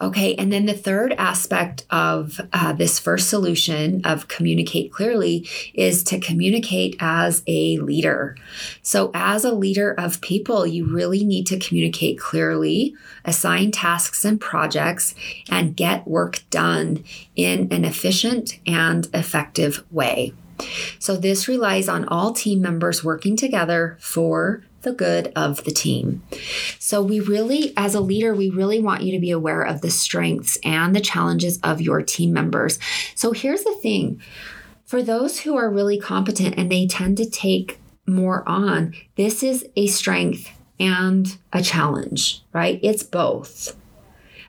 Okay, 0.00 0.34
and 0.34 0.52
then 0.52 0.66
the 0.66 0.74
third 0.74 1.12
aspect 1.12 1.86
of 1.88 2.40
uh, 2.52 2.72
this 2.72 2.98
first 2.98 3.30
solution 3.30 4.04
of 4.04 4.26
communicate 4.26 4.92
clearly 4.92 5.48
is 5.72 6.02
to 6.04 6.18
communicate 6.18 6.96
as 6.98 7.44
a 7.46 7.78
leader. 7.78 8.36
So, 8.82 9.12
as 9.14 9.44
a 9.44 9.54
leader 9.54 9.92
of 9.92 10.20
people, 10.20 10.66
you 10.66 10.84
really 10.92 11.24
need 11.24 11.46
to 11.46 11.60
communicate 11.60 12.18
clearly, 12.18 12.96
assign 13.24 13.70
tasks 13.70 14.24
and 14.24 14.40
projects, 14.40 15.14
and 15.48 15.76
get 15.76 16.08
work 16.08 16.42
done 16.50 17.04
in 17.36 17.68
an 17.72 17.84
efficient 17.84 18.58
and 18.66 19.08
effective 19.14 19.84
way. 19.92 20.34
So, 20.98 21.16
this 21.16 21.48
relies 21.48 21.88
on 21.88 22.06
all 22.06 22.32
team 22.32 22.60
members 22.60 23.04
working 23.04 23.36
together 23.36 23.96
for 24.00 24.64
the 24.82 24.92
good 24.92 25.32
of 25.34 25.64
the 25.64 25.70
team. 25.70 26.22
So, 26.78 27.02
we 27.02 27.20
really, 27.20 27.72
as 27.76 27.94
a 27.94 28.00
leader, 28.00 28.34
we 28.34 28.50
really 28.50 28.80
want 28.80 29.02
you 29.02 29.12
to 29.12 29.20
be 29.20 29.30
aware 29.30 29.62
of 29.62 29.80
the 29.80 29.90
strengths 29.90 30.58
and 30.64 30.94
the 30.94 31.00
challenges 31.00 31.58
of 31.62 31.80
your 31.80 32.02
team 32.02 32.32
members. 32.32 32.78
So, 33.14 33.32
here's 33.32 33.64
the 33.64 33.76
thing 33.82 34.20
for 34.84 35.02
those 35.02 35.40
who 35.40 35.56
are 35.56 35.70
really 35.70 35.98
competent 35.98 36.56
and 36.58 36.70
they 36.70 36.86
tend 36.86 37.16
to 37.16 37.28
take 37.28 37.80
more 38.06 38.46
on, 38.48 38.94
this 39.16 39.42
is 39.42 39.66
a 39.76 39.86
strength 39.86 40.50
and 40.78 41.38
a 41.52 41.62
challenge, 41.62 42.42
right? 42.52 42.78
It's 42.82 43.02
both. 43.02 43.76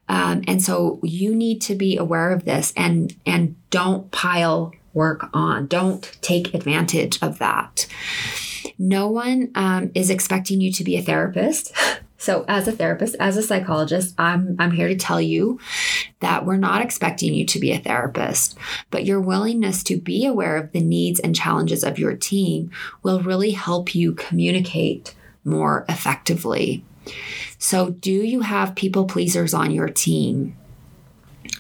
Um, 0.08 0.44
and 0.48 0.62
so 0.62 1.00
you 1.04 1.34
need 1.34 1.62
to 1.64 1.76
be 1.76 1.98
aware 1.98 2.32
of 2.32 2.46
this 2.46 2.74
and 2.78 3.16
and 3.26 3.56
don't 3.72 4.12
pile 4.12 4.74
work 4.96 5.30
on. 5.34 5.68
Don't 5.68 6.18
take 6.22 6.54
advantage 6.54 7.22
of 7.22 7.38
that. 7.38 7.86
No 8.80 9.08
one 9.08 9.52
um, 9.56 9.92
is 9.94 10.10
expecting 10.10 10.60
you 10.62 10.72
to 10.74 10.84
be 10.84 10.98
a 10.98 11.02
therapist. 11.02 11.72
So, 12.18 12.44
as 12.48 12.68
a 12.68 12.72
therapist, 12.72 13.16
as 13.20 13.38
a 13.38 13.44
psychologist, 13.44 14.16
I'm, 14.18 14.56
I'm 14.58 14.72
here 14.72 14.88
to 14.88 14.96
tell 14.96 15.22
you 15.22 15.60
that 16.22 16.44
we're 16.44 16.58
not 16.58 16.82
expecting 16.82 17.36
you 17.36 17.46
to 17.46 17.60
be 17.60 17.72
a 17.72 17.78
therapist, 17.78 18.58
but 18.90 19.06
your 19.06 19.20
willingness 19.22 19.84
to 19.84 19.98
be 19.98 20.26
aware 20.26 20.58
of 20.58 20.72
the 20.72 20.82
needs 20.82 21.20
and 21.20 21.36
challenges 21.36 21.84
of 21.84 22.00
your 22.00 22.16
team 22.16 22.72
will 23.04 23.22
really 23.22 23.52
help 23.52 23.94
you 23.94 24.14
communicate 24.14 25.14
more 25.44 25.86
effectively. 25.88 26.84
So, 27.60 27.92
do 27.92 28.12
you 28.12 28.42
have 28.42 28.74
people 28.74 29.06
pleasers 29.06 29.54
on 29.54 29.70
your 29.70 29.90
team? 29.90 30.58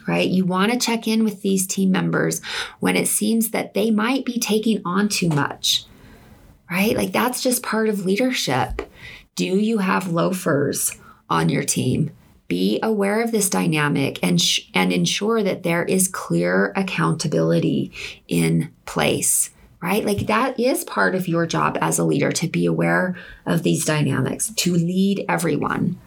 Right? 0.08 0.30
You 0.30 0.46
want 0.46 0.72
to 0.72 0.78
check 0.78 1.08
in 1.08 1.24
with 1.24 1.42
these 1.42 1.66
team 1.66 1.92
members 1.92 2.42
when 2.80 2.96
it 2.96 3.08
seems 3.08 3.50
that 3.52 3.74
they 3.74 3.90
might 3.90 4.24
be 4.24 4.40
taking 4.40 4.82
on 4.86 5.10
too 5.10 5.30
much 5.30 5.86
right? 6.70 6.96
Like 6.96 7.12
that's 7.12 7.42
just 7.42 7.64
part 7.64 7.90
of 7.90 8.06
leadership. 8.06 8.82
Do 9.36 9.46
you 9.46 9.80
have 9.80 10.12
loafers 10.12 10.98
on 11.30 11.50
your 11.50 11.64
team? 11.64 12.12
Be 12.48 12.80
aware 12.84 13.22
of 13.22 13.32
this 13.32 13.50
dynamic 13.50 14.20
and 14.24 14.40
sh- 14.40 14.70
and 14.74 14.92
ensure 14.94 15.42
that 15.44 15.64
there 15.64 15.84
is 15.84 16.08
clear 16.08 16.74
accountability 16.76 17.92
in 18.28 18.72
place 18.86 19.50
right? 19.86 20.04
Like 20.04 20.26
that 20.26 20.60
is 20.60 20.84
part 20.84 21.14
of 21.14 21.28
your 21.28 21.46
job 21.46 21.78
as 21.80 22.00
a 22.00 22.04
leader 22.04 22.32
to 22.32 22.48
be 22.48 22.66
aware 22.66 23.16
of 23.46 23.62
these 23.62 23.86
dynamics, 23.86 24.52
to 24.56 24.74
lead 24.74 25.24
everyone. 25.30 26.00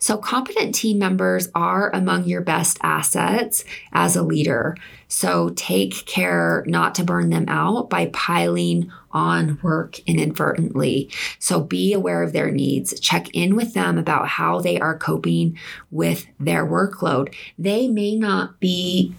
So, 0.00 0.18
competent 0.18 0.74
team 0.74 0.98
members 0.98 1.48
are 1.54 1.94
among 1.94 2.24
your 2.24 2.40
best 2.40 2.78
assets 2.82 3.62
as 3.92 4.16
a 4.16 4.24
leader. 4.24 4.76
So, 5.06 5.50
take 5.50 6.04
care 6.06 6.64
not 6.66 6.96
to 6.96 7.04
burn 7.04 7.30
them 7.30 7.44
out 7.46 7.88
by 7.88 8.06
piling 8.06 8.90
on 9.12 9.60
work 9.62 10.00
inadvertently. 10.00 11.08
So, 11.38 11.60
be 11.60 11.92
aware 11.92 12.24
of 12.24 12.32
their 12.32 12.50
needs. 12.50 12.98
Check 12.98 13.28
in 13.32 13.54
with 13.54 13.72
them 13.72 13.98
about 13.98 14.26
how 14.26 14.60
they 14.60 14.80
are 14.80 14.98
coping 14.98 15.56
with 15.92 16.26
their 16.40 16.66
workload. 16.66 17.32
They 17.56 17.86
may 17.86 18.16
not 18.16 18.58
be 18.58 19.14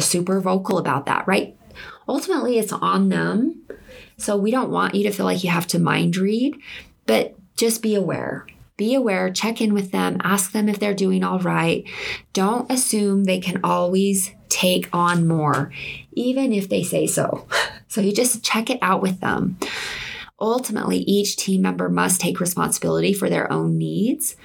super 0.00 0.40
vocal 0.40 0.78
about 0.78 1.06
that, 1.06 1.28
right? 1.28 1.54
Ultimately 2.08 2.58
it's 2.58 2.72
on 2.72 3.08
them. 3.08 3.62
So 4.16 4.36
we 4.36 4.50
don't 4.50 4.70
want 4.70 4.94
you 4.94 5.04
to 5.04 5.12
feel 5.12 5.26
like 5.26 5.44
you 5.44 5.50
have 5.50 5.66
to 5.68 5.78
mind 5.78 6.16
read, 6.16 6.56
but 7.06 7.36
just 7.56 7.82
be 7.82 7.94
aware. 7.94 8.46
Be 8.76 8.94
aware, 8.94 9.30
check 9.30 9.60
in 9.60 9.74
with 9.74 9.90
them, 9.90 10.18
ask 10.22 10.52
them 10.52 10.68
if 10.68 10.78
they're 10.78 10.94
doing 10.94 11.24
all 11.24 11.40
right. 11.40 11.84
Don't 12.32 12.70
assume 12.70 13.24
they 13.24 13.40
can 13.40 13.60
always 13.64 14.32
take 14.48 14.88
on 14.92 15.26
more, 15.26 15.72
even 16.12 16.52
if 16.52 16.68
they 16.68 16.82
say 16.82 17.06
so. 17.06 17.46
So 17.90 18.02
you 18.02 18.12
just 18.12 18.44
check 18.44 18.68
it 18.68 18.78
out 18.82 19.00
with 19.00 19.20
them. 19.20 19.56
Ultimately, 20.38 20.98
each 20.98 21.38
team 21.38 21.62
member 21.62 21.88
must 21.88 22.20
take 22.20 22.38
responsibility 22.38 23.14
for 23.14 23.30
their 23.30 23.50
own 23.50 23.78
needs. 23.78 24.36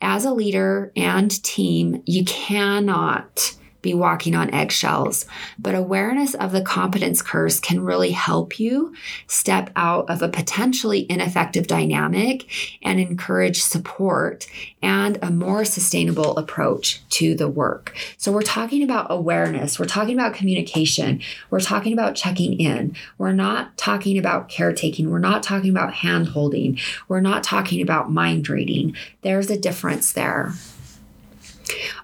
As 0.00 0.24
a 0.24 0.32
leader 0.32 0.92
and 0.96 1.30
team, 1.44 2.02
you 2.06 2.24
cannot 2.24 3.54
be 3.86 3.94
walking 3.94 4.34
on 4.34 4.52
eggshells. 4.52 5.24
But 5.58 5.74
awareness 5.74 6.34
of 6.34 6.52
the 6.52 6.62
competence 6.62 7.22
curse 7.22 7.60
can 7.60 7.84
really 7.84 8.10
help 8.10 8.58
you 8.58 8.94
step 9.26 9.70
out 9.76 10.10
of 10.10 10.22
a 10.22 10.28
potentially 10.28 11.06
ineffective 11.08 11.66
dynamic 11.66 12.46
and 12.82 12.98
encourage 12.98 13.62
support 13.62 14.46
and 14.82 15.18
a 15.22 15.30
more 15.30 15.64
sustainable 15.64 16.36
approach 16.36 17.06
to 17.10 17.34
the 17.34 17.48
work. 17.48 17.96
So, 18.18 18.32
we're 18.32 18.42
talking 18.42 18.82
about 18.82 19.06
awareness, 19.10 19.78
we're 19.78 19.86
talking 19.86 20.14
about 20.14 20.34
communication, 20.34 21.20
we're 21.50 21.60
talking 21.60 21.92
about 21.92 22.16
checking 22.16 22.58
in, 22.58 22.96
we're 23.18 23.32
not 23.32 23.76
talking 23.76 24.18
about 24.18 24.48
caretaking, 24.48 25.10
we're 25.10 25.18
not 25.18 25.42
talking 25.42 25.70
about 25.70 25.94
hand 25.94 26.28
holding, 26.28 26.78
we're 27.08 27.20
not 27.20 27.42
talking 27.42 27.80
about 27.80 28.10
mind 28.10 28.48
reading. 28.48 28.96
There's 29.22 29.50
a 29.50 29.58
difference 29.58 30.12
there. 30.12 30.52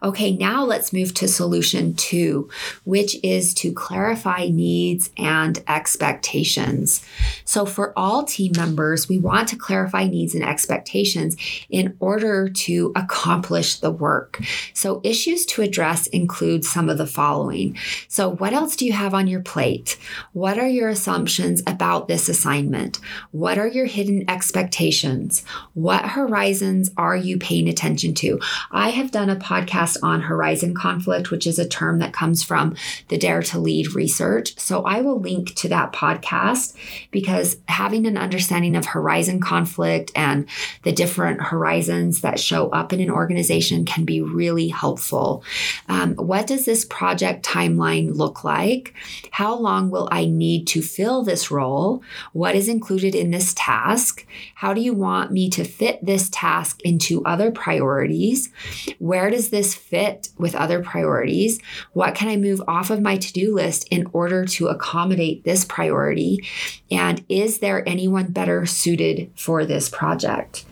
Okay, 0.02 0.32
now 0.32 0.64
let's 0.64 0.92
move 0.92 1.14
to 1.14 1.28
solution 1.28 1.94
two, 1.94 2.48
which 2.84 3.16
is 3.22 3.54
to 3.54 3.72
clarify 3.72 4.48
needs 4.48 5.10
and 5.16 5.62
expectations. 5.68 7.04
So, 7.44 7.64
for 7.64 7.92
all 7.96 8.24
team 8.24 8.52
members, 8.56 9.08
we 9.08 9.18
want 9.18 9.48
to 9.48 9.56
clarify 9.56 10.06
needs 10.06 10.34
and 10.34 10.44
expectations 10.44 11.36
in 11.70 11.96
order 12.00 12.48
to 12.48 12.92
accomplish 12.96 13.78
the 13.78 13.90
work. 13.90 14.40
So, 14.74 15.00
issues 15.04 15.46
to 15.46 15.62
address 15.62 16.06
include 16.08 16.64
some 16.64 16.88
of 16.88 16.98
the 16.98 17.06
following. 17.06 17.76
So, 18.08 18.30
what 18.30 18.52
else 18.52 18.76
do 18.76 18.84
you 18.84 18.92
have 18.92 19.14
on 19.14 19.26
your 19.26 19.40
plate? 19.40 19.98
What 20.32 20.58
are 20.58 20.68
your 20.68 20.88
assumptions 20.88 21.62
about 21.66 22.08
this 22.08 22.28
assignment? 22.28 22.98
What 23.30 23.58
are 23.58 23.68
your 23.68 23.86
hidden 23.86 24.28
expectations? 24.28 25.44
What 25.74 26.04
horizons 26.04 26.90
are 26.96 27.16
you 27.16 27.38
paying 27.38 27.68
attention 27.68 28.14
to? 28.14 28.40
I 28.70 28.90
have 28.90 29.10
done 29.10 29.30
a 29.30 29.36
podcast 29.52 29.96
on 30.02 30.22
horizon 30.22 30.74
conflict, 30.74 31.30
which 31.30 31.46
is 31.46 31.58
a 31.58 31.68
term 31.68 31.98
that 31.98 32.12
comes 32.12 32.42
from 32.42 32.74
the 33.08 33.18
Dare 33.18 33.42
to 33.42 33.58
Lead 33.58 33.94
research. 33.94 34.58
So 34.58 34.82
I 34.84 35.00
will 35.00 35.20
link 35.20 35.54
to 35.56 35.68
that 35.68 35.92
podcast 35.92 36.74
because 37.10 37.58
having 37.68 38.06
an 38.06 38.16
understanding 38.16 38.76
of 38.76 38.86
horizon 38.86 39.40
conflict 39.40 40.10
and 40.14 40.48
the 40.84 40.92
different 40.92 41.40
horizons 41.40 42.22
that 42.22 42.40
show 42.40 42.70
up 42.70 42.92
in 42.92 43.00
an 43.00 43.10
organization 43.10 43.84
can 43.84 44.04
be 44.04 44.20
really 44.22 44.68
helpful. 44.68 45.44
Um, 45.88 46.14
what 46.14 46.46
does 46.46 46.64
this 46.64 46.84
project 46.84 47.44
timeline 47.44 48.14
look 48.14 48.44
like? 48.44 48.94
How 49.30 49.54
long 49.54 49.90
will 49.90 50.08
I 50.10 50.24
need 50.26 50.66
to 50.68 50.82
fill 50.82 51.22
this 51.22 51.50
role? 51.50 52.02
What 52.32 52.54
is 52.54 52.68
included 52.68 53.14
in 53.14 53.30
this 53.30 53.52
task? 53.54 54.26
How 54.54 54.72
do 54.72 54.80
you 54.80 54.94
want 54.94 55.32
me 55.32 55.50
to 55.50 55.64
fit 55.64 56.04
this 56.04 56.30
task 56.30 56.80
into 56.82 57.22
other 57.24 57.50
priorities? 57.50 58.50
Where 58.98 59.30
does 59.30 59.41
this 59.50 59.74
fit 59.74 60.28
with 60.38 60.54
other 60.54 60.82
priorities? 60.82 61.60
What 61.92 62.14
can 62.14 62.28
I 62.28 62.36
move 62.36 62.62
off 62.66 62.90
of 62.90 63.00
my 63.00 63.16
to 63.16 63.32
do 63.32 63.54
list 63.54 63.88
in 63.90 64.08
order 64.12 64.44
to 64.46 64.68
accommodate 64.68 65.44
this 65.44 65.64
priority? 65.64 66.44
And 66.90 67.24
is 67.28 67.58
there 67.58 67.86
anyone 67.88 68.32
better 68.32 68.66
suited 68.66 69.30
for 69.36 69.64
this 69.64 69.88
project? 69.88 70.64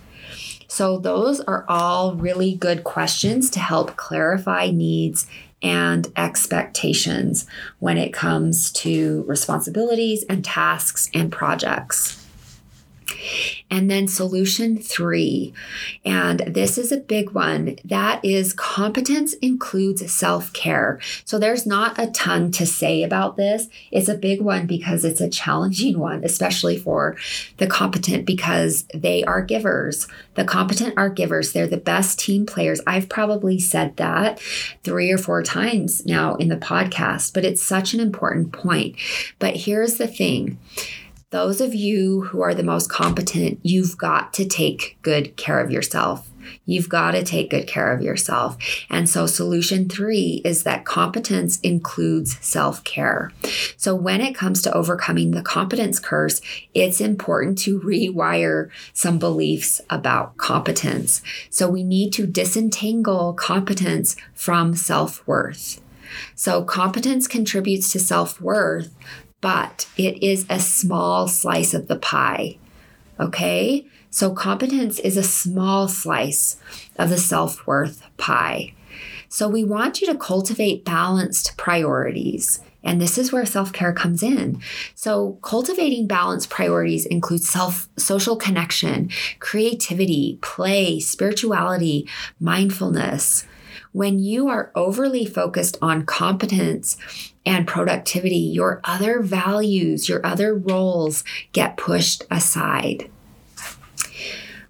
So, 0.68 0.98
those 0.98 1.40
are 1.40 1.64
all 1.68 2.14
really 2.14 2.54
good 2.54 2.85
questions 2.85 3.50
to 3.50 3.61
help 3.61 3.96
clarify 3.96 4.70
needs 4.70 5.26
and 5.62 6.06
expectations 6.16 7.46
when 7.80 7.98
it 7.98 8.12
comes 8.12 8.70
to 8.72 9.24
responsibilities 9.26 10.24
and 10.28 10.44
tasks 10.44 11.11
and 11.12 11.33
projects. 11.33 12.19
And 13.70 13.90
then 13.90 14.09
solution 14.09 14.78
three, 14.78 15.52
and 16.04 16.40
this 16.40 16.78
is 16.78 16.92
a 16.92 16.96
big 16.96 17.30
one, 17.30 17.76
that 17.85 18.24
is 18.24 18.52
competence 18.52 19.35
includes 19.35 20.12
self 20.12 20.52
care. 20.52 20.98
So 21.24 21.38
there's 21.38 21.66
not 21.66 21.98
a 21.98 22.11
ton 22.11 22.50
to 22.52 22.66
say 22.66 23.02
about 23.02 23.37
this. 23.37 23.68
It's 23.90 24.09
a 24.09 24.16
big 24.16 24.40
one 24.40 24.66
because 24.66 25.04
it's 25.04 25.20
a 25.20 25.28
challenging 25.28 25.98
one, 25.98 26.24
especially 26.24 26.78
for 26.78 27.16
the 27.59 27.66
competent 27.66 28.26
because 28.26 28.85
they 28.94 29.24
are 29.24 29.42
givers. 29.42 30.09
The 30.35 30.44
competent 30.44 30.94
are 30.96 31.09
givers. 31.09 31.52
They're 31.52 31.66
the 31.66 31.76
best 31.76 32.18
team 32.18 32.46
players. 32.46 32.80
I've 32.87 33.09
probably 33.09 33.59
said 33.59 33.96
that 33.96 34.40
three 34.85 35.11
or 35.11 35.18
four 35.18 35.42
times 35.42 36.06
now 36.06 36.35
in 36.37 36.48
the 36.48 36.56
podcast, 36.56 37.35
but 37.35 37.44
it's 37.44 37.62
such 37.62 37.94
an 37.94 38.00
important 38.00 38.52
point. 38.52 38.96
But 39.38 39.56
here's 39.56 39.94
the 39.94 40.06
thing 40.06 40.59
those 41.31 41.61
of 41.61 41.75
you 41.75 42.23
who 42.23 42.43
are 42.43 42.55
the 42.55 42.62
most 42.64 42.90
competent, 42.90 43.61
you've 43.62 43.97
got 43.97 44.33
to 44.35 44.45
take 44.45 44.99
good 45.03 45.37
care 45.37 45.61
of 45.61 45.71
yourself. 45.71 46.29
You've 46.66 46.88
got 46.88 47.12
to 47.12 47.23
take 47.23 47.51
good 47.51 47.69
care 47.69 47.93
of 47.93 48.03
yourself. 48.03 48.57
And 48.88 49.09
so, 49.09 49.27
solution 49.27 49.88
three 49.88 50.43
is 50.45 50.64
that 50.64 50.85
competence 50.85 51.61
includes 51.61 52.38
self 52.45 52.83
care. 52.83 53.31
So, 53.77 53.95
when 53.95 54.21
it 54.21 54.35
comes 54.35 54.61
to 54.62 54.75
overcoming 54.75 55.31
the 55.31 55.43
competence 55.43 56.01
curse, 56.01 56.40
it's 56.75 57.01
important 57.01 57.59
to 57.59 57.79
rewire 57.79 58.71
some 58.93 59.19
beliefs 59.19 59.81
about 59.90 60.37
competence. 60.38 61.23
So, 61.51 61.69
we 61.69 61.85
need 61.85 62.12
to 62.14 62.27
disentangle 62.27 63.35
competence 63.35 64.16
from 64.35 64.75
self 64.75 65.25
worth. 65.29 65.81
So, 66.35 66.64
competence 66.64 67.29
contributes 67.29 67.93
to 67.93 68.01
self 68.01 68.40
worth, 68.40 68.93
but 69.40 69.88
it 69.96 70.22
is 70.22 70.46
a 70.48 70.61
small 70.61 71.29
slice 71.29 71.74
of 71.74 71.88
the 71.88 71.96
pie. 71.96 72.59
Okay? 73.18 73.87
So, 74.11 74.33
competence 74.33 74.98
is 74.98 75.16
a 75.16 75.22
small 75.22 75.87
slice 75.87 76.57
of 76.96 77.11
the 77.11 77.18
self 77.18 77.66
worth 77.66 78.03
pie. 78.16 78.74
So, 79.29 79.48
we 79.48 79.64
want 79.64 80.00
you 80.00 80.07
to 80.09 80.18
cultivate 80.18 80.85
balanced 80.85 81.57
priorities. 81.57 82.61
And 82.83 83.00
this 83.00 83.18
is 83.18 83.31
where 83.31 83.46
self 83.46 83.72
care 83.72 83.92
comes 83.92 84.22
in. 84.22 84.61
So, 84.94 85.38
cultivating 85.42 86.07
balanced 86.07 86.50
priorities 86.50 87.07
includes 87.07 87.48
self 87.48 87.88
social 87.96 88.37
connection, 88.37 89.11
creativity, 89.38 90.38
play, 90.42 90.98
spirituality, 90.98 92.09
mindfulness. 92.40 93.46
When 93.92 94.18
you 94.18 94.48
are 94.48 94.70
overly 94.74 95.24
focused 95.24 95.76
on 95.83 96.07
competence 96.07 96.96
and 97.46 97.66
productivity, 97.66 98.37
your 98.37 98.81
other 98.85 99.20
values, 99.20 100.09
your 100.09 100.24
other 100.24 100.55
roles 100.55 101.24
get 101.53 101.76
pushed 101.76 102.24
aside. 102.31 103.11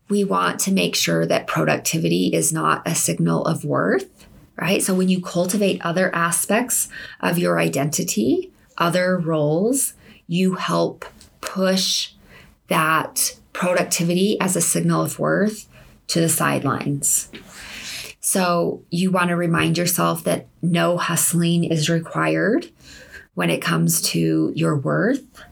We 0.09 0.25
want 0.25 0.59
to 0.61 0.73
make 0.73 0.97
sure 0.97 1.27
that 1.27 1.47
productivity 1.47 2.29
is 2.33 2.53
not 2.53 2.87
a 2.87 2.95
signal 2.95 3.45
of 3.45 3.65
worth, 3.65 4.27
right? 4.57 4.83
So 4.83 4.95
when 4.95 5.09
you 5.09 5.21
cultivate 5.21 5.85
other 5.85 6.15
aspects 6.15 6.89
of 7.21 7.39
your 7.39 7.59
identity, 7.59 8.51
other 8.79 9.17
roles, 9.19 9.95
you 10.27 10.55
help 10.55 11.05
push 11.41 12.13
that 12.69 13.37
productivity 13.53 14.41
as 14.41 14.57
a 14.57 14.61
signal 14.61 15.03
of 15.03 15.19
worth 15.19 15.69
to 16.09 16.21
the 16.21 16.29
sidelines. 16.29 17.31
So 18.31 18.85
you 18.91 19.11
want 19.11 19.31
to 19.31 19.35
remind 19.35 19.77
yourself 19.77 20.23
that 20.23 20.47
no 20.63 20.97
hustling 20.97 21.65
is 21.65 21.91
required 21.91 22.71
when 23.35 23.51
it 23.51 23.61
comes 23.61 24.01
to 24.13 24.53
your 24.55 24.77
worth. 24.77 25.43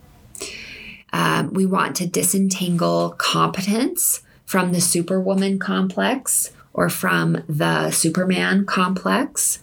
Um, 1.13 1.53
we 1.53 1.67
want 1.67 1.97
to 1.97 2.07
disentangle 2.07 3.17
competence 3.19 4.23
from 4.47 4.71
the 4.71 4.81
superwoman 4.81 5.59
complex 5.59 6.53
or 6.73 6.89
from 6.89 7.43
the 7.49 7.91
superman 7.91 8.65
complex. 8.65 9.59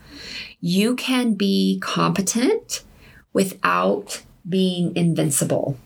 You 0.59 0.93
can 0.93 1.35
be 1.35 1.79
competent 1.81 2.83
without 3.31 4.23
being 4.49 4.93
invincible. 4.93 5.77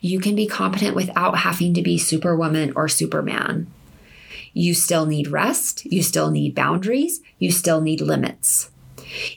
You 0.00 0.20
can 0.20 0.36
be 0.36 0.46
competent 0.46 0.94
without 0.94 1.38
having 1.38 1.74
to 1.74 1.82
be 1.82 1.98
superwoman 1.98 2.74
or 2.76 2.86
superman 2.86 3.66
you 4.52 4.74
still 4.74 5.06
need 5.06 5.28
rest, 5.28 5.84
you 5.86 6.02
still 6.02 6.30
need 6.30 6.54
boundaries, 6.54 7.20
you 7.38 7.50
still 7.50 7.80
need 7.80 8.00
limits. 8.00 8.70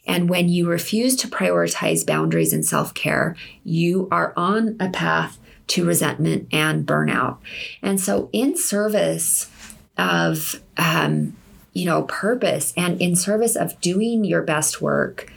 And 0.05 0.29
when 0.29 0.49
you 0.49 0.67
refuse 0.67 1.15
to 1.17 1.27
prioritize 1.27 2.05
boundaries 2.05 2.53
and 2.53 2.65
self 2.65 2.93
care, 2.93 3.35
you 3.63 4.07
are 4.11 4.33
on 4.35 4.75
a 4.79 4.89
path 4.89 5.37
to 5.67 5.85
resentment 5.85 6.47
and 6.51 6.85
burnout. 6.85 7.37
And 7.81 7.99
so, 7.99 8.29
in 8.31 8.57
service 8.57 9.49
of, 9.97 10.61
um, 10.77 11.35
you 11.73 11.85
know, 11.85 12.03
purpose 12.03 12.73
and 12.77 13.01
in 13.01 13.15
service 13.15 13.55
of 13.55 13.79
doing 13.81 14.23
your 14.23 14.41
best 14.41 14.81
work, 14.81 15.31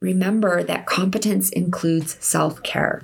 remember 0.00 0.62
that 0.62 0.86
competence 0.86 1.50
includes 1.50 2.16
self 2.20 2.62
care. 2.62 3.02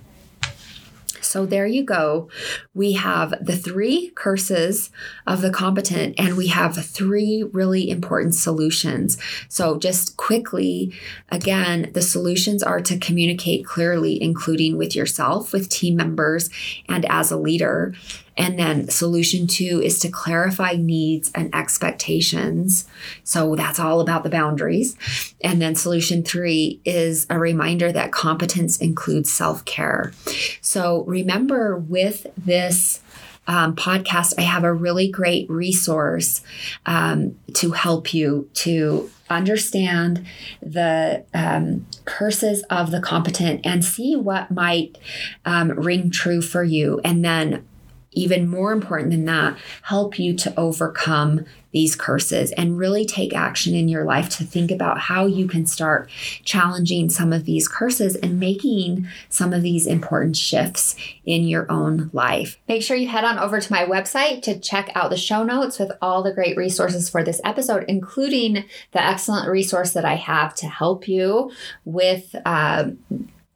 So 1.35 1.45
there 1.45 1.67
you 1.67 1.83
go. 1.83 2.29
We 2.75 2.93
have 2.93 3.35
the 3.45 3.57
three 3.57 4.13
curses 4.15 4.91
of 5.27 5.41
the 5.41 5.51
competent, 5.51 6.15
and 6.17 6.37
we 6.37 6.47
have 6.47 6.77
three 6.77 7.43
really 7.43 7.91
important 7.91 8.37
solutions. 8.37 9.19
So, 9.49 9.77
just 9.77 10.17
quickly, 10.17 10.95
again, 11.31 11.91
the 11.93 12.03
solutions 12.03 12.63
are 12.63 12.81
to 12.83 13.01
communicate 13.01 13.67
clearly, 13.67 14.23
including 14.23 14.79
with 14.79 14.95
yourself, 14.95 15.53
with 15.53 15.69
team 15.69 15.97
members, 15.97 16.51
and 16.89 17.05
as 17.07 17.33
a 17.33 17.37
leader. 17.37 17.97
And 18.37 18.59
then 18.59 18.89
solution 18.89 19.47
two 19.47 19.81
is 19.83 19.99
to 20.01 20.09
clarify 20.09 20.73
needs 20.73 21.31
and 21.35 21.55
expectations. 21.55 22.87
So 23.23 23.55
that's 23.55 23.79
all 23.79 24.01
about 24.01 24.25
the 24.25 24.31
boundaries. 24.31 24.97
And 25.43 25.61
then 25.63 25.75
solution 25.75 26.23
three 26.23 26.81
is 26.85 27.27
a 27.31 27.39
reminder 27.39 27.93
that 27.93 28.13
competence 28.13 28.79
includes 28.79 29.33
self 29.33 29.65
care. 29.65 30.13
So 30.61 31.05
remember 31.05 31.77
with 31.77 32.27
this 32.37 33.01
um, 33.47 33.77
podcast, 33.77 34.35
I 34.39 34.43
have 34.43 34.65
a 34.65 34.73
really 34.73 35.11
great 35.11 35.49
resource 35.51 36.43
um, 36.87 37.39
to 37.55 37.73
help 37.73 38.15
you 38.15 38.49
to 38.55 39.11
understand 39.31 40.27
the 40.63 41.25
um, 41.35 41.87
curses 42.05 42.63
of 42.65 42.91
the 42.91 43.01
competent 43.01 43.61
and 43.65 43.85
see 43.85 44.17
what 44.17 44.51
might 44.51 44.99
um, 45.45 45.71
ring 45.71 46.11
true 46.11 46.43
for 46.43 46.65
you. 46.65 47.01
And 47.05 47.25
then, 47.25 47.67
even 48.15 48.49
more 48.49 48.73
important 48.73 49.11
than 49.11 49.25
that, 49.27 49.57
help 49.83 50.19
you 50.19 50.35
to 50.35 50.59
overcome 50.59 51.45
these 51.75 51.97
curses 51.97 52.53
and 52.53 52.79
really 52.79 53.05
take 53.05 53.35
action 53.35 53.75
in 53.75 53.89
your 53.89 54.05
life 54.05 54.29
to 54.29 54.45
think 54.45 54.71
about 54.71 54.97
how 54.97 55.27
you 55.27 55.49
can 55.49 55.67
start 55.67 56.09
challenging 56.45 57.11
some 57.11 57.33
of 57.33 57.45
these 57.45 57.67
curses 57.67 58.15
and 58.15 58.39
making 58.39 59.09
some 59.29 59.53
of 59.53 59.61
these 59.61 59.85
important 59.85 60.37
shifts 60.37 60.95
in 61.27 61.43
your 61.43 61.71
own 61.71 62.11
life. 62.13 62.59
Make 62.69 62.83
sure 62.83 62.97
you 62.97 63.09
head 63.09 63.25
on 63.25 63.41
over 63.41 63.61
to 63.61 63.73
my 63.73 63.85
website 63.85 64.43
to 64.43 64.59
check 64.59 64.93
out 64.95 65.11
the 65.11 65.17
show 65.17 65.43
notes 65.43 65.81
with 65.81 65.91
all 66.01 66.23
the 66.23 66.33
great 66.33 66.57
resources 66.57 67.11
for 67.11 67.25
this 67.25 67.41
episode, 67.43 67.85
including 67.89 68.65
the 68.93 69.05
excellent 69.05 69.49
resource 69.49 69.93
that 69.95 70.05
I 70.05 70.15
have 70.15 70.55
to 70.57 70.69
help 70.69 71.09
you 71.09 71.51
with. 71.85 72.37
Uh, 72.45 72.91